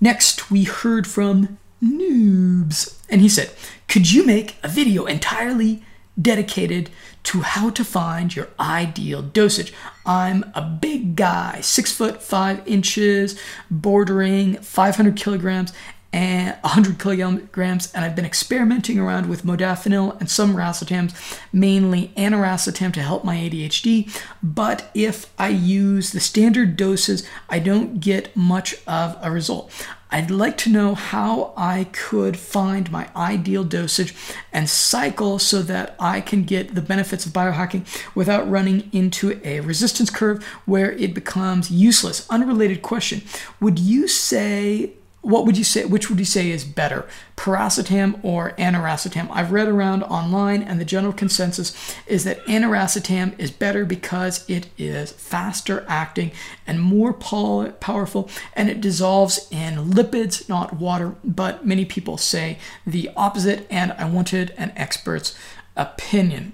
Next, 0.00 0.50
we 0.50 0.64
heard 0.64 1.06
from 1.06 1.58
Noobs, 1.80 2.98
and 3.08 3.20
he 3.20 3.28
said, 3.28 3.52
Could 3.86 4.10
you 4.10 4.26
make 4.26 4.56
a 4.64 4.68
video 4.68 5.04
entirely 5.04 5.84
dedicated 6.20 6.90
to 7.24 7.40
how 7.40 7.70
to 7.70 7.84
find 7.84 8.34
your 8.34 8.48
ideal 8.58 9.22
dosage? 9.22 9.72
I'm 10.06 10.50
a 10.54 10.62
big 10.62 11.16
guy, 11.16 11.60
six 11.60 11.92
foot 11.92 12.22
five 12.22 12.66
inches, 12.66 13.38
bordering 13.70 14.56
500 14.56 15.16
kilograms, 15.16 15.72
and 16.12 16.56
100 16.62 16.98
kilograms, 16.98 17.92
and 17.92 18.04
I've 18.04 18.16
been 18.16 18.24
experimenting 18.24 18.98
around 18.98 19.28
with 19.28 19.44
modafinil 19.44 20.18
and 20.18 20.28
some 20.28 20.56
racetams, 20.56 21.14
mainly 21.52 22.12
aniracetam 22.16 22.92
to 22.94 23.02
help 23.02 23.24
my 23.24 23.36
ADHD. 23.36 24.10
But 24.42 24.90
if 24.94 25.32
I 25.38 25.48
use 25.48 26.10
the 26.10 26.20
standard 26.20 26.76
doses, 26.76 27.26
I 27.48 27.60
don't 27.60 28.00
get 28.00 28.34
much 28.36 28.76
of 28.86 29.16
a 29.22 29.30
result. 29.30 29.70
I'd 30.12 30.30
like 30.30 30.56
to 30.58 30.70
know 30.70 30.96
how 30.96 31.52
I 31.56 31.86
could 31.92 32.36
find 32.36 32.90
my 32.90 33.08
ideal 33.14 33.62
dosage 33.62 34.12
and 34.52 34.68
cycle 34.68 35.38
so 35.38 35.62
that 35.62 35.94
I 36.00 36.20
can 36.20 36.42
get 36.42 36.74
the 36.74 36.82
benefits 36.82 37.26
of 37.26 37.32
biohacking 37.32 37.86
without 38.16 38.50
running 38.50 38.90
into 38.92 39.40
a 39.44 39.60
resistance 39.60 40.10
curve 40.10 40.44
where 40.66 40.92
it 40.92 41.14
becomes 41.14 41.70
useless. 41.70 42.28
Unrelated 42.28 42.82
question 42.82 43.22
Would 43.60 43.78
you 43.78 44.08
say 44.08 44.94
what 45.22 45.44
would 45.44 45.58
you 45.58 45.64
say 45.64 45.84
which 45.84 46.08
would 46.08 46.18
you 46.18 46.24
say 46.24 46.50
is 46.50 46.64
better 46.64 47.06
piracetam 47.36 48.18
or 48.24 48.52
aniracetam 48.52 49.28
i've 49.30 49.52
read 49.52 49.68
around 49.68 50.02
online 50.04 50.62
and 50.62 50.80
the 50.80 50.84
general 50.84 51.12
consensus 51.12 51.94
is 52.06 52.24
that 52.24 52.44
aniracetam 52.46 53.38
is 53.38 53.50
better 53.50 53.84
because 53.84 54.48
it 54.48 54.68
is 54.78 55.12
faster 55.12 55.84
acting 55.88 56.30
and 56.66 56.80
more 56.80 57.12
powerful 57.12 58.28
and 58.54 58.68
it 58.68 58.80
dissolves 58.80 59.48
in 59.50 59.90
lipids 59.90 60.48
not 60.48 60.74
water. 60.74 61.14
But 61.24 61.66
many 61.66 61.84
people 61.84 62.16
say 62.16 62.58
the 62.86 63.10
opposite 63.16 63.66
and 63.70 63.92
i 63.92 64.04
wanted 64.08 64.52
an 64.56 64.72
expert's 64.76 65.36
opinion. 65.76 66.52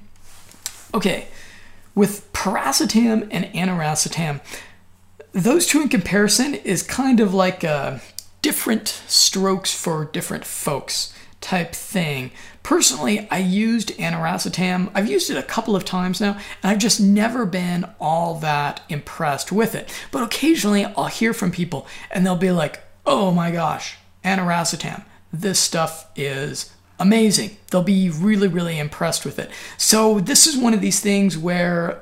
Okay 0.92 1.28
with 1.94 2.30
piracetam 2.32 3.26
and 3.30 3.46
aniracetam 3.46 4.40
those 5.32 5.66
two 5.66 5.82
in 5.82 5.88
comparison 5.88 6.54
is 6.54 6.82
kind 6.82 7.20
of 7.20 7.34
like 7.34 7.62
a 7.62 8.00
different 8.46 8.86
strokes 9.08 9.74
for 9.74 10.04
different 10.04 10.44
folks 10.44 11.12
type 11.40 11.74
thing. 11.74 12.30
Personally, 12.62 13.26
I 13.28 13.38
used 13.38 13.88
aniracetam. 13.98 14.88
I've 14.94 15.10
used 15.10 15.30
it 15.30 15.36
a 15.36 15.42
couple 15.42 15.74
of 15.74 15.84
times 15.84 16.20
now, 16.20 16.34
and 16.62 16.70
I've 16.70 16.78
just 16.78 17.00
never 17.00 17.44
been 17.44 17.90
all 17.98 18.36
that 18.36 18.82
impressed 18.88 19.50
with 19.50 19.74
it. 19.74 19.92
But 20.12 20.22
occasionally 20.22 20.84
I'll 20.84 21.06
hear 21.06 21.34
from 21.34 21.50
people 21.50 21.88
and 22.08 22.24
they'll 22.24 22.36
be 22.36 22.52
like, 22.52 22.84
oh 23.04 23.32
my 23.32 23.50
gosh, 23.50 23.96
aniracetam, 24.24 25.04
this 25.32 25.58
stuff 25.58 26.08
is 26.14 26.72
amazing. 27.00 27.56
They'll 27.72 27.82
be 27.82 28.10
really, 28.10 28.46
really 28.46 28.78
impressed 28.78 29.24
with 29.24 29.40
it. 29.40 29.50
So 29.76 30.20
this 30.20 30.46
is 30.46 30.56
one 30.56 30.72
of 30.72 30.80
these 30.80 31.00
things 31.00 31.36
where 31.36 32.00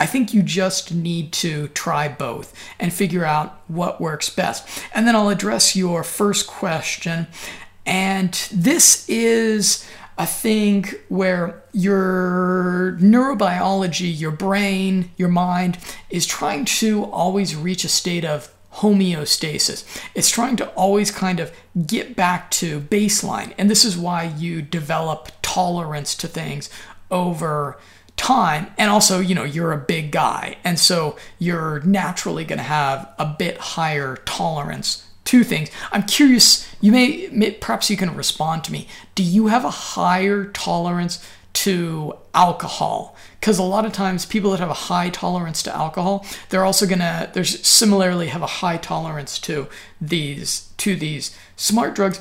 I 0.00 0.06
think 0.06 0.34
you 0.34 0.42
just 0.42 0.92
need 0.92 1.32
to 1.34 1.68
try 1.68 2.08
both 2.08 2.52
and 2.80 2.92
figure 2.92 3.24
out 3.24 3.60
what 3.68 4.00
works 4.00 4.28
best. 4.28 4.68
And 4.94 5.06
then 5.06 5.14
I'll 5.14 5.28
address 5.28 5.76
your 5.76 6.02
first 6.02 6.46
question. 6.46 7.28
And 7.86 8.32
this 8.52 9.08
is 9.08 9.86
a 10.18 10.26
thing 10.26 10.86
where 11.08 11.62
your 11.72 12.98
neurobiology, 13.00 14.18
your 14.18 14.30
brain, 14.30 15.10
your 15.16 15.28
mind 15.28 15.78
is 16.10 16.26
trying 16.26 16.64
to 16.64 17.04
always 17.04 17.56
reach 17.56 17.84
a 17.84 17.88
state 17.88 18.24
of 18.24 18.52
homeostasis. 18.74 19.84
It's 20.14 20.30
trying 20.30 20.56
to 20.56 20.68
always 20.70 21.10
kind 21.10 21.40
of 21.40 21.52
get 21.86 22.16
back 22.16 22.50
to 22.52 22.80
baseline. 22.80 23.52
And 23.58 23.70
this 23.70 23.84
is 23.84 23.96
why 23.96 24.24
you 24.24 24.62
develop 24.62 25.30
tolerance 25.42 26.14
to 26.16 26.28
things 26.28 26.70
over 27.10 27.78
time 28.16 28.68
and 28.78 28.90
also 28.90 29.18
you 29.18 29.34
know 29.34 29.42
you're 29.42 29.72
a 29.72 29.78
big 29.78 30.12
guy 30.12 30.56
and 30.62 30.78
so 30.78 31.16
you're 31.38 31.80
naturally 31.80 32.44
going 32.44 32.58
to 32.58 32.62
have 32.62 33.12
a 33.18 33.26
bit 33.26 33.58
higher 33.58 34.16
tolerance 34.24 35.08
to 35.24 35.44
things. 35.44 35.70
I'm 35.92 36.02
curious 36.02 36.68
you 36.80 36.92
may, 36.92 37.52
perhaps 37.60 37.88
you 37.90 37.96
can 37.96 38.14
respond 38.16 38.64
to 38.64 38.72
me. 38.72 38.88
Do 39.14 39.22
you 39.22 39.46
have 39.46 39.64
a 39.64 39.70
higher 39.70 40.46
tolerance 40.46 41.26
to 41.54 42.14
alcohol? 42.34 43.16
Because 43.40 43.58
a 43.58 43.62
lot 43.62 43.86
of 43.86 43.92
times 43.92 44.26
people 44.26 44.50
that 44.50 44.60
have 44.60 44.70
a 44.70 44.74
high 44.74 45.10
tolerance 45.10 45.62
to 45.64 45.74
alcohol 45.74 46.26
they're 46.48 46.64
also 46.64 46.86
to 46.86 47.30
there's 47.32 47.66
similarly 47.66 48.28
have 48.28 48.42
a 48.42 48.46
high 48.46 48.76
tolerance 48.76 49.38
to 49.40 49.68
these 50.00 50.70
to 50.78 50.96
these 50.96 51.36
smart 51.56 51.94
drugs. 51.94 52.20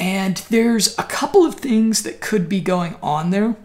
And 0.00 0.36
there's 0.48 0.98
a 0.98 1.02
couple 1.02 1.44
of 1.44 1.56
things 1.56 2.02
that 2.04 2.20
could 2.20 2.48
be 2.48 2.60
going 2.60 2.96
on 3.02 3.30
there 3.30 3.56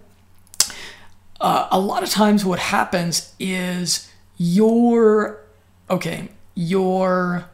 uh, 1.43 1.67
a 1.71 1.79
lot 1.79 2.01
of 2.01 2.10
times 2.10 2.43
what 2.43 2.60
happens 2.60 3.36
is 3.39 4.12
your 4.38 5.39
okay 5.89 6.29
your 6.56 7.45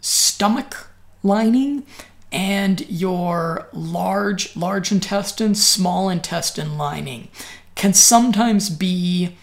stomach 0.00 0.90
lining 1.22 1.84
and 2.30 2.88
your 2.88 3.68
large 3.72 4.54
large 4.56 4.92
intestine 4.92 5.54
small 5.54 6.08
intestine 6.08 6.78
lining 6.78 7.28
can 7.74 7.94
sometimes 7.94 8.68
be 8.68 9.36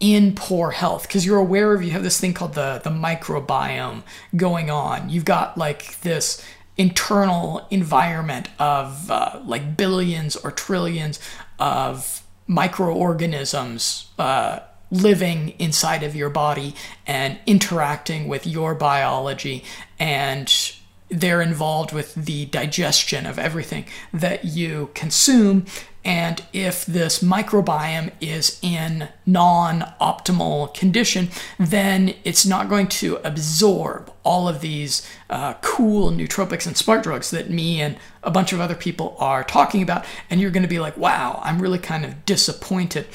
in 0.00 0.34
poor 0.34 0.72
health. 0.72 1.04
Because 1.04 1.24
you're 1.24 1.38
aware 1.38 1.72
of 1.72 1.82
you 1.82 1.92
have 1.92 2.02
this 2.02 2.20
thing 2.20 2.34
called 2.34 2.54
the 2.54 2.80
the 2.82 2.90
microbiome 2.90 4.02
going 4.36 4.68
on. 4.68 5.08
You've 5.08 5.24
got 5.24 5.56
like 5.56 6.00
this 6.00 6.44
internal 6.76 7.66
environment 7.70 8.48
of 8.58 9.10
uh, 9.10 9.40
like 9.44 9.76
billions 9.76 10.34
or 10.34 10.50
trillions 10.50 11.20
of 11.58 12.23
microorganisms 12.46 14.08
uh, 14.18 14.60
living 14.90 15.54
inside 15.58 16.02
of 16.02 16.14
your 16.14 16.30
body 16.30 16.74
and 17.06 17.38
interacting 17.46 18.28
with 18.28 18.46
your 18.46 18.74
biology 18.74 19.64
and 19.98 20.74
they're 21.08 21.42
involved 21.42 21.92
with 21.92 22.14
the 22.14 22.46
digestion 22.46 23.26
of 23.26 23.38
everything 23.38 23.84
that 24.12 24.44
you 24.44 24.90
consume 24.94 25.64
and 26.04 26.42
if 26.52 26.84
this 26.84 27.22
microbiome 27.22 28.12
is 28.20 28.58
in 28.60 29.08
non 29.24 29.92
optimal 30.00 30.74
condition, 30.74 31.30
then 31.58 32.14
it's 32.24 32.44
not 32.44 32.68
going 32.68 32.88
to 32.88 33.16
absorb 33.24 34.12
all 34.22 34.46
of 34.46 34.60
these 34.60 35.08
uh, 35.30 35.54
cool 35.62 36.10
nootropics 36.10 36.66
and 36.66 36.76
smart 36.76 37.02
drugs 37.02 37.30
that 37.30 37.48
me 37.48 37.80
and 37.80 37.96
a 38.22 38.30
bunch 38.30 38.52
of 38.52 38.60
other 38.60 38.74
people 38.74 39.16
are 39.18 39.42
talking 39.42 39.82
about. 39.82 40.04
And 40.28 40.40
you're 40.40 40.50
going 40.50 40.62
to 40.62 40.68
be 40.68 40.78
like, 40.78 40.96
wow, 40.98 41.40
I'm 41.42 41.60
really 41.60 41.78
kind 41.78 42.04
of 42.04 42.26
disappointed. 42.26 43.06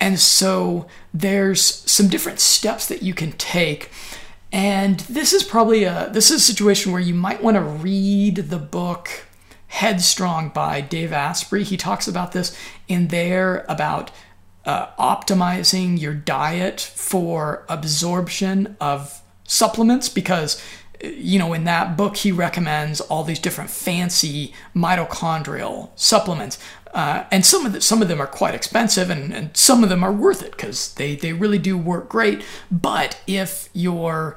And 0.00 0.18
so 0.18 0.86
there's 1.12 1.62
some 1.62 2.08
different 2.08 2.40
steps 2.40 2.86
that 2.88 3.02
you 3.02 3.12
can 3.12 3.32
take. 3.32 3.90
And 4.50 5.00
this 5.00 5.34
is 5.34 5.44
probably 5.44 5.84
a 5.84 6.08
this 6.10 6.30
is 6.30 6.38
a 6.38 6.44
situation 6.44 6.90
where 6.90 7.00
you 7.00 7.14
might 7.14 7.42
want 7.42 7.56
to 7.56 7.62
read 7.62 8.36
the 8.36 8.58
book 8.58 9.26
Headstrong 9.70 10.50
by 10.50 10.80
Dave 10.80 11.12
Asprey. 11.12 11.64
He 11.64 11.76
talks 11.76 12.06
about 12.06 12.32
this 12.32 12.56
in 12.88 13.08
there 13.08 13.64
about 13.68 14.10
uh, 14.64 14.88
optimizing 14.98 15.98
your 15.98 16.12
diet 16.12 16.80
for 16.80 17.64
absorption 17.68 18.76
of 18.80 19.22
supplements 19.44 20.08
because 20.08 20.62
you 21.02 21.38
know 21.38 21.52
in 21.54 21.64
that 21.64 21.96
book 21.96 22.18
he 22.18 22.30
recommends 22.30 23.00
all 23.00 23.24
these 23.24 23.38
different 23.38 23.70
fancy 23.70 24.52
mitochondrial 24.76 25.88
supplements 25.96 26.58
uh, 26.92 27.24
and 27.30 27.46
some 27.46 27.64
of 27.64 27.72
the, 27.72 27.80
some 27.80 28.02
of 28.02 28.08
them 28.08 28.20
are 28.20 28.26
quite 28.26 28.54
expensive 28.54 29.08
and, 29.08 29.32
and 29.32 29.56
some 29.56 29.82
of 29.82 29.88
them 29.88 30.04
are 30.04 30.12
worth 30.12 30.42
it 30.42 30.50
because 30.50 30.94
they, 30.94 31.16
they 31.16 31.32
really 31.32 31.58
do 31.58 31.76
work 31.76 32.08
great 32.08 32.44
but 32.70 33.20
if 33.26 33.70
your 33.72 34.36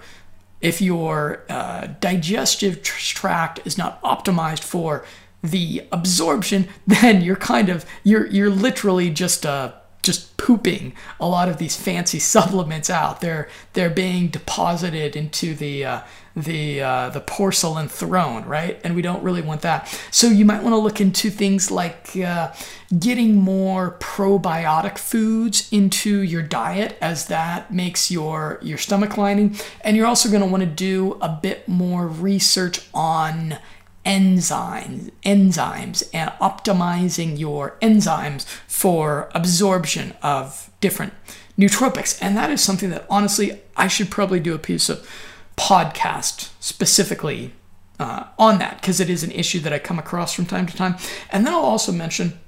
if 0.61 0.81
your 0.81 1.43
uh, 1.49 1.87
digestive 1.99 2.81
tract 2.81 3.59
is 3.65 3.77
not 3.77 4.01
optimized 4.01 4.63
for 4.63 5.03
the 5.43 5.83
absorption, 5.91 6.67
then 6.87 7.21
you're 7.21 7.35
kind 7.35 7.69
of 7.69 7.85
you're 8.03 8.27
you're 8.27 8.49
literally 8.49 9.09
just 9.09 9.45
uh 9.45 9.73
just 10.03 10.35
pooping 10.35 10.93
a 11.19 11.27
lot 11.27 11.47
of 11.47 11.57
these 11.57 11.75
fancy 11.75 12.19
supplements 12.35 12.89
out. 12.89 13.21
They're 13.21 13.49
they're 13.73 13.89
being 13.89 14.27
deposited 14.27 15.15
into 15.15 15.55
the 15.55 15.85
uh, 15.85 16.01
the 16.35 16.81
uh, 16.81 17.09
the 17.09 17.21
porcelain 17.21 17.87
throne, 17.87 18.43
right? 18.45 18.79
And 18.83 18.95
we 18.95 19.01
don't 19.01 19.23
really 19.23 19.41
want 19.41 19.61
that. 19.61 19.87
So 20.11 20.27
you 20.27 20.45
might 20.45 20.61
want 20.61 20.73
to 20.73 20.77
look 20.77 20.99
into 20.99 21.29
things 21.29 21.71
like 21.71 22.15
uh, 22.17 22.51
getting 22.99 23.35
more 23.35 23.97
probiotic 23.99 24.97
foods 24.97 25.71
into 25.71 26.21
your 26.21 26.41
diet, 26.41 26.97
as 27.01 27.27
that 27.27 27.73
makes 27.73 28.11
your 28.11 28.59
your 28.61 28.77
stomach 28.77 29.17
lining. 29.17 29.55
And 29.81 29.95
you're 29.95 30.07
also 30.07 30.29
going 30.29 30.41
to 30.41 30.47
want 30.47 30.61
to 30.61 30.69
do 30.69 31.17
a 31.21 31.29
bit 31.29 31.67
more 31.67 32.07
research 32.07 32.81
on 32.93 33.57
enzymes 34.05 35.11
enzymes 35.25 36.09
and 36.13 36.29
optimizing 36.41 37.39
your 37.39 37.77
enzymes 37.81 38.45
for 38.67 39.29
absorption 39.33 40.13
of 40.21 40.69
different 40.81 41.13
nootropics 41.57 42.17
and 42.21 42.35
that 42.35 42.49
is 42.49 42.61
something 42.61 42.89
that 42.89 43.05
honestly 43.09 43.61
I 43.77 43.87
should 43.87 44.11
probably 44.11 44.39
do 44.39 44.53
a 44.53 44.59
piece 44.59 44.89
of 44.89 45.07
podcast 45.55 46.49
specifically 46.59 47.53
uh, 47.99 48.25
on 48.37 48.59
that 48.59 48.81
because 48.81 48.99
it 48.99 49.09
is 49.09 49.23
an 49.23 49.31
issue 49.31 49.59
that 49.59 49.73
I 49.73 49.79
come 49.79 49.99
across 49.99 50.33
from 50.33 50.45
time 50.45 50.65
to 50.65 50.75
time. 50.75 50.95
And 51.31 51.45
then 51.45 51.53
I'll 51.53 51.61
also 51.61 51.91
mention 51.91 52.39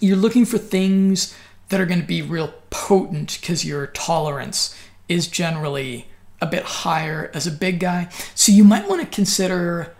you're 0.00 0.16
looking 0.16 0.44
for 0.44 0.58
things 0.58 1.36
that 1.68 1.80
are 1.80 1.86
going 1.86 2.00
to 2.00 2.06
be 2.06 2.22
real 2.22 2.52
potent 2.70 3.38
because 3.40 3.64
your 3.64 3.86
tolerance 3.88 4.76
is 5.08 5.26
generally 5.26 6.08
a 6.40 6.46
bit 6.46 6.64
higher 6.64 7.30
as 7.34 7.46
a 7.46 7.50
big 7.50 7.78
guy. 7.78 8.08
So 8.34 8.50
you 8.50 8.64
might 8.64 8.88
want 8.88 9.00
to 9.02 9.06
consider 9.06 9.94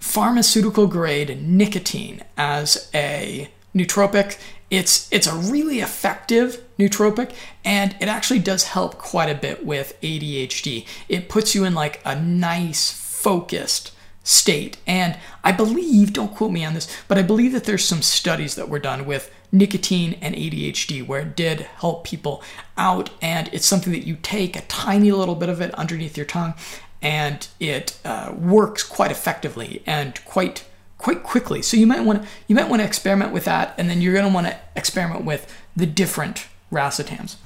pharmaceutical 0.00 0.86
grade 0.86 1.42
nicotine 1.42 2.22
as 2.36 2.90
a 2.94 3.48
nootropic. 3.74 4.38
It's 4.70 5.10
it's 5.12 5.26
a 5.26 5.34
really 5.34 5.80
effective 5.80 6.62
nootropic 6.78 7.32
and 7.64 7.96
it 8.00 8.08
actually 8.08 8.40
does 8.40 8.64
help 8.64 8.98
quite 8.98 9.30
a 9.30 9.34
bit 9.34 9.64
with 9.64 9.98
ADHD. 10.00 10.86
It 11.08 11.28
puts 11.28 11.54
you 11.54 11.64
in 11.64 11.74
like 11.74 12.00
a 12.04 12.20
nice 12.20 12.90
focused 12.90 13.92
state. 14.26 14.76
And 14.88 15.16
I 15.44 15.52
believe, 15.52 16.12
don't 16.12 16.34
quote 16.34 16.50
me 16.50 16.64
on 16.64 16.74
this, 16.74 16.88
but 17.06 17.16
I 17.16 17.22
believe 17.22 17.52
that 17.52 17.62
there's 17.62 17.84
some 17.84 18.02
studies 18.02 18.56
that 18.56 18.68
were 18.68 18.80
done 18.80 19.06
with 19.06 19.32
nicotine 19.52 20.18
and 20.20 20.34
ADHD 20.34 21.06
where 21.06 21.20
it 21.20 21.36
did 21.36 21.60
help 21.60 22.02
people 22.02 22.42
out. 22.76 23.10
And 23.22 23.48
it's 23.52 23.66
something 23.66 23.92
that 23.92 24.06
you 24.06 24.16
take 24.16 24.56
a 24.56 24.62
tiny 24.62 25.12
little 25.12 25.36
bit 25.36 25.48
of 25.48 25.60
it 25.60 25.72
underneath 25.74 26.16
your 26.16 26.26
tongue 26.26 26.54
and 27.02 27.48
it 27.60 27.98
uh, 28.04 28.32
works 28.36 28.82
quite 28.82 29.10
effectively 29.10 29.82
and 29.86 30.24
quite 30.24 30.64
quite 30.98 31.22
quickly. 31.22 31.60
So 31.62 31.76
you 31.76 31.86
might 31.86 32.04
want 32.04 32.22
to 32.22 32.28
you 32.48 32.54
might 32.54 32.68
want 32.68 32.80
to 32.80 32.86
experiment 32.86 33.32
with 33.32 33.44
that, 33.44 33.74
and 33.78 33.88
then 33.88 34.00
you're 34.00 34.14
going 34.14 34.26
to 34.26 34.34
want 34.34 34.46
to 34.46 34.58
experiment 34.74 35.24
with 35.24 35.52
the 35.74 35.86
different 35.86 36.46
racetams. 36.72 37.36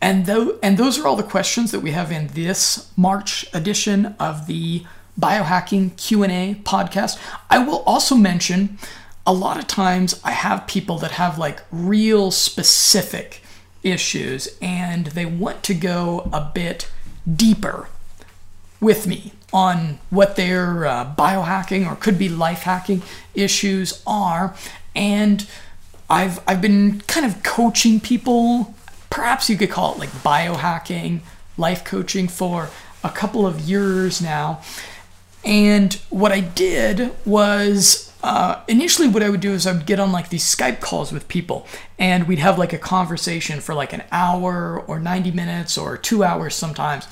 And, 0.00 0.24
though, 0.24 0.58
and 0.62 0.78
those 0.78 0.98
are 0.98 1.06
all 1.06 1.16
the 1.16 1.22
questions 1.22 1.72
that 1.72 1.80
we 1.80 1.90
have 1.90 2.10
in 2.10 2.28
this 2.28 2.90
March 2.96 3.44
edition 3.52 4.14
of 4.18 4.46
the 4.46 4.86
biohacking 5.18 5.96
Q&A 5.98 6.54
podcast. 6.64 7.18
I 7.50 7.58
will 7.58 7.82
also 7.82 8.14
mention 8.14 8.78
a 9.26 9.34
lot 9.34 9.58
of 9.58 9.66
times 9.66 10.18
I 10.24 10.30
have 10.30 10.66
people 10.66 10.96
that 10.98 11.12
have 11.12 11.38
like 11.38 11.60
real 11.70 12.30
specific 12.30 13.42
issues 13.82 14.48
and 14.62 15.06
they 15.08 15.26
want 15.26 15.62
to 15.64 15.74
go 15.74 16.30
a 16.32 16.50
bit 16.54 16.90
deeper 17.30 17.88
with 18.80 19.06
me 19.06 19.32
on 19.52 19.98
what 20.10 20.36
their 20.36 20.86
uh, 20.86 21.14
biohacking 21.16 21.90
or 21.90 21.96
could 21.96 22.18
be 22.18 22.28
life 22.28 22.62
hacking 22.62 23.02
issues 23.34 24.02
are 24.06 24.54
and 24.94 25.46
I've 26.08 26.40
I've 26.46 26.60
been 26.60 27.00
kind 27.02 27.24
of 27.24 27.42
coaching 27.42 28.00
people 28.00 28.74
perhaps 29.10 29.50
you 29.50 29.56
could 29.58 29.70
call 29.70 29.92
it 29.94 29.98
like 29.98 30.08
biohacking, 30.08 31.20
life 31.58 31.84
coaching 31.84 32.28
for 32.28 32.70
a 33.04 33.10
couple 33.10 33.46
of 33.46 33.60
years 33.60 34.22
now. 34.22 34.62
And 35.44 35.94
what 36.10 36.32
I 36.32 36.40
did 36.40 37.12
was 37.26 38.12
uh, 38.22 38.62
initially 38.68 39.08
what 39.08 39.22
I 39.22 39.30
would 39.30 39.40
do 39.40 39.52
is 39.52 39.66
I 39.66 39.72
would 39.72 39.86
get 39.86 39.98
on 39.98 40.12
like 40.12 40.28
these 40.28 40.44
Skype 40.44 40.80
calls 40.80 41.12
with 41.12 41.26
people 41.28 41.66
and 41.98 42.28
we'd 42.28 42.38
have 42.38 42.58
like 42.58 42.72
a 42.72 42.78
conversation 42.78 43.60
for 43.60 43.74
like 43.74 43.92
an 43.92 44.04
hour 44.12 44.78
or 44.86 45.00
90 45.00 45.30
minutes 45.32 45.76
or 45.76 45.96
two 45.96 46.22
hours 46.22 46.54
sometimes. 46.54 47.06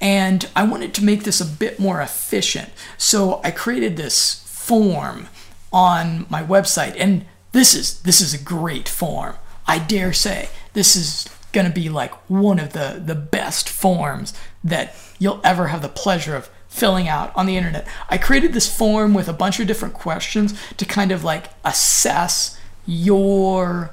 And 0.00 0.48
I 0.54 0.64
wanted 0.64 0.94
to 0.94 1.04
make 1.04 1.24
this 1.24 1.40
a 1.40 1.44
bit 1.44 1.80
more 1.80 2.00
efficient. 2.00 2.70
So 2.96 3.40
I 3.42 3.50
created 3.50 3.96
this 3.96 4.44
form 4.46 5.28
on 5.72 6.26
my 6.28 6.42
website 6.42 6.94
and 6.98 7.24
this 7.52 7.74
is 7.74 8.00
this 8.02 8.20
is 8.20 8.34
a 8.34 8.42
great 8.42 8.88
form. 8.88 9.34
I 9.66 9.78
dare 9.78 10.12
say 10.12 10.50
this 10.72 10.94
is 10.94 11.28
going 11.52 11.66
to 11.66 11.72
be 11.72 11.88
like 11.88 12.12
one 12.30 12.58
of 12.58 12.72
the 12.72 13.02
the 13.04 13.14
best 13.14 13.68
forms 13.68 14.34
that 14.62 14.94
you'll 15.18 15.40
ever 15.42 15.68
have 15.68 15.82
the 15.82 15.88
pleasure 15.88 16.36
of 16.36 16.50
filling 16.68 17.08
out 17.08 17.34
on 17.34 17.46
the 17.46 17.56
internet. 17.56 17.88
I 18.08 18.18
created 18.18 18.52
this 18.52 18.74
form 18.74 19.14
with 19.14 19.28
a 19.28 19.32
bunch 19.32 19.58
of 19.58 19.66
different 19.66 19.94
questions 19.94 20.54
to 20.76 20.84
kind 20.84 21.10
of 21.10 21.24
like 21.24 21.46
assess 21.64 22.58
your 22.86 23.90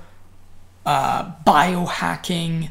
uh, 0.85 1.31
biohacking 1.45 2.69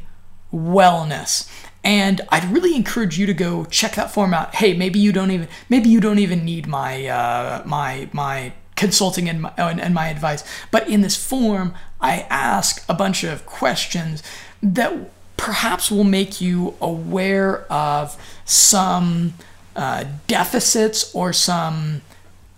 wellness. 0.53 1.51
And 1.85 2.23
I'd 2.31 2.51
really 2.51 2.75
encourage 2.75 3.19
you 3.19 3.27
to 3.27 3.35
go 3.35 3.67
check 3.67 3.95
that 3.95 4.11
form 4.11 4.33
out. 4.33 4.55
Hey, 4.57 4.75
maybe 4.75 4.99
you 4.99 5.13
don't 5.13 5.31
even 5.31 5.49
maybe 5.69 5.91
you 5.91 6.01
don't 6.01 6.19
even 6.19 6.45
need 6.45 6.67
my 6.67 7.07
uh, 7.07 7.63
my 7.67 8.09
my 8.13 8.55
consulting 8.75 9.29
and 9.29 9.43
my, 9.43 9.53
and 9.57 9.95
my 9.95 10.09
advice. 10.09 10.43
But 10.71 10.89
in 10.89 11.03
this 11.03 11.17
form, 11.17 11.75
I 12.01 12.27
ask 12.31 12.85
a 12.89 12.95
bunch 12.95 13.23
of 13.23 13.47
questions 13.47 14.23
that 14.63 14.93
perhaps 15.37 15.91
will 15.91 16.05
make 16.05 16.41
you 16.41 16.75
aware 16.81 17.71
of 17.71 18.21
some 18.45 19.35
uh, 19.77 20.05
deficits 20.27 21.15
or 21.15 21.33
some 21.33 22.03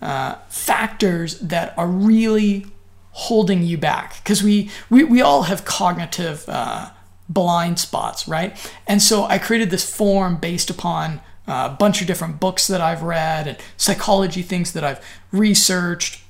uh, 0.01 0.35
factors 0.49 1.39
that 1.39 1.77
are 1.77 1.87
really 1.87 2.65
holding 3.11 3.63
you 3.63 3.77
back 3.77 4.17
because 4.23 4.43
we, 4.43 4.69
we 4.91 5.03
we 5.03 5.21
all 5.21 5.43
have 5.43 5.65
cognitive 5.65 6.45
uh, 6.47 6.91
blind 7.29 7.77
spots 7.79 8.27
right 8.27 8.71
and 8.87 9.01
so 9.01 9.23
i 9.25 9.37
created 9.37 9.69
this 9.69 9.89
form 9.93 10.37
based 10.37 10.69
upon 10.69 11.21
a 11.47 11.69
bunch 11.69 12.01
of 12.01 12.07
different 12.07 12.39
books 12.39 12.67
that 12.67 12.81
I've 12.81 13.03
read 13.03 13.47
and 13.47 13.57
psychology 13.77 14.41
things 14.41 14.73
that 14.73 14.83
I've 14.83 15.03
researched. 15.31 16.21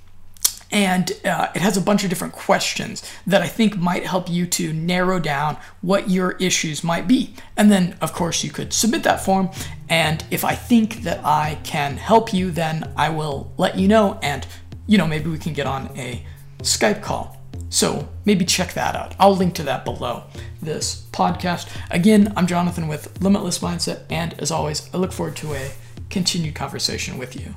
And 0.70 1.12
uh, 1.24 1.48
it 1.56 1.62
has 1.62 1.78
a 1.78 1.82
bunch 1.82 2.04
of 2.04 2.10
different 2.10 2.34
questions 2.34 3.10
that 3.26 3.42
I 3.42 3.48
think 3.48 3.78
might 3.78 4.06
help 4.06 4.30
you 4.30 4.46
to 4.48 4.74
narrow 4.74 5.18
down 5.18 5.58
what 5.82 6.10
your 6.10 6.32
issues 6.34 6.84
might 6.84 7.08
be. 7.08 7.34
And 7.56 7.72
then, 7.72 7.98
of 8.02 8.12
course, 8.12 8.44
you 8.44 8.52
could 8.52 8.74
submit 8.74 9.04
that 9.04 9.24
form. 9.24 9.50
And 9.88 10.26
if 10.30 10.44
I 10.44 10.56
think 10.56 11.04
that 11.04 11.24
I 11.26 11.58
can 11.64 11.96
help 11.96 12.34
you, 12.34 12.52
then 12.52 12.92
I 12.98 13.10
will 13.10 13.54
let 13.58 13.78
you 13.78 13.88
know. 13.88 14.20
And, 14.22 14.46
you 14.88 14.98
know, 14.98 15.08
maybe 15.08 15.30
we 15.30 15.40
can 15.40 15.54
get 15.54 15.68
on 15.68 15.90
a 15.98 16.26
Skype 16.60 17.02
call. 17.02 17.37
So 17.70 18.08
maybe 18.26 18.46
check 18.46 18.74
that 18.74 18.96
out. 18.96 19.16
I'll 19.20 19.36
link 19.36 19.54
to 19.56 19.64
that 19.64 19.84
below 19.84 20.24
this 20.62 21.06
podcast. 21.12 21.70
Again, 21.92 22.34
I'm 22.38 22.48
Jonathan 22.48 22.88
with 22.88 23.22
Limitless 23.22 23.60
Mindset, 23.60 24.04
and 24.10 24.40
as 24.40 24.52
always, 24.52 24.90
I 24.94 24.98
look 24.98 25.12
forward 25.12 25.36
to 25.38 25.54
a 25.54 25.72
continued 26.10 26.56
conversation 26.56 27.18
with 27.18 27.36
you. 27.36 27.56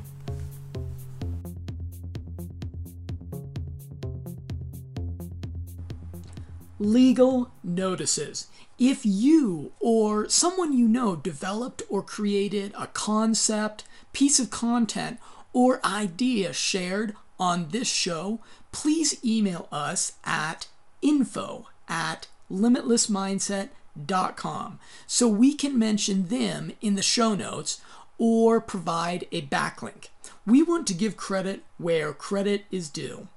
Legal 6.79 7.53
notices. 7.63 8.49
If 8.79 9.05
you 9.05 9.73
or 9.79 10.29
someone 10.29 10.73
you 10.73 10.89
know 10.89 11.15
developed 11.15 11.83
or 11.91 12.03
created 12.03 12.73
a 12.79 12.87
concept, 12.87 13.85
piece 14.13 14.41
of 14.41 14.51
content, 14.51 15.21
or 15.53 15.85
idea 15.85 16.53
shared 16.53 17.15
on 17.41 17.71
this 17.71 17.89
show, 17.89 18.39
please 18.71 19.19
email 19.25 19.67
us 19.73 20.13
at 20.25 20.69
info 21.03 21.67
at 21.89 22.29
limitlessmindset.com 22.53 24.79
so 25.07 25.29
we 25.29 25.55
can 25.55 25.79
mention 25.79 26.29
them 26.29 26.73
in 26.81 26.95
the 26.95 27.03
show 27.03 27.35
notes 27.35 27.81
or 28.19 28.61
provide 28.61 29.27
a 29.33 29.43
backlink. 29.43 30.11
We 30.47 30.63
want 30.63 30.87
to 30.89 30.95
give 30.95 31.17
credit 31.17 31.63
where 31.79 32.13
credit 32.13 32.67
is 32.71 32.91
due. 32.91 33.29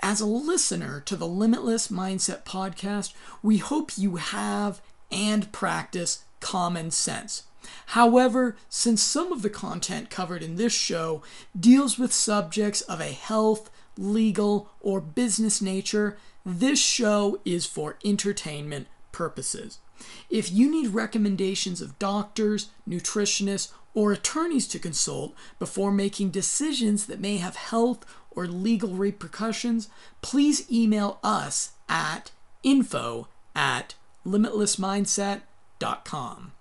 As 0.00 0.20
a 0.20 0.26
listener 0.26 1.00
to 1.06 1.16
the 1.16 1.26
Limitless 1.26 1.88
Mindset 1.88 2.44
podcast, 2.44 3.14
we 3.42 3.56
hope 3.58 3.96
you 3.96 4.16
have 4.16 4.82
and 5.10 5.50
practice 5.52 6.24
common 6.40 6.90
sense. 6.90 7.44
However, 7.86 8.56
since 8.68 9.02
some 9.02 9.32
of 9.32 9.42
the 9.42 9.50
content 9.50 10.10
covered 10.10 10.42
in 10.42 10.56
this 10.56 10.72
show 10.72 11.22
deals 11.58 11.98
with 11.98 12.12
subjects 12.12 12.82
of 12.82 13.00
a 13.00 13.12
health, 13.12 13.70
legal, 13.96 14.70
or 14.80 15.00
business 15.00 15.62
nature, 15.62 16.16
this 16.44 16.78
show 16.78 17.40
is 17.44 17.66
for 17.66 17.96
entertainment 18.04 18.86
purposes. 19.12 19.78
If 20.28 20.52
you 20.52 20.70
need 20.70 20.88
recommendations 20.88 21.80
of 21.80 21.98
doctors, 21.98 22.68
nutritionists, 22.88 23.72
or 23.94 24.12
attorneys 24.12 24.68
to 24.68 24.78
consult 24.78 25.34
before 25.58 25.90
making 25.92 26.30
decisions 26.30 27.06
that 27.06 27.20
may 27.20 27.38
have 27.38 27.56
health 27.56 28.04
or 28.32 28.46
legal 28.46 28.90
repercussions, 28.90 29.88
please 30.20 30.70
email 30.70 31.18
us 31.22 31.72
at 31.88 32.30
info 32.64 33.28
at 33.54 33.94
limitlessmindset.com. 34.26 36.52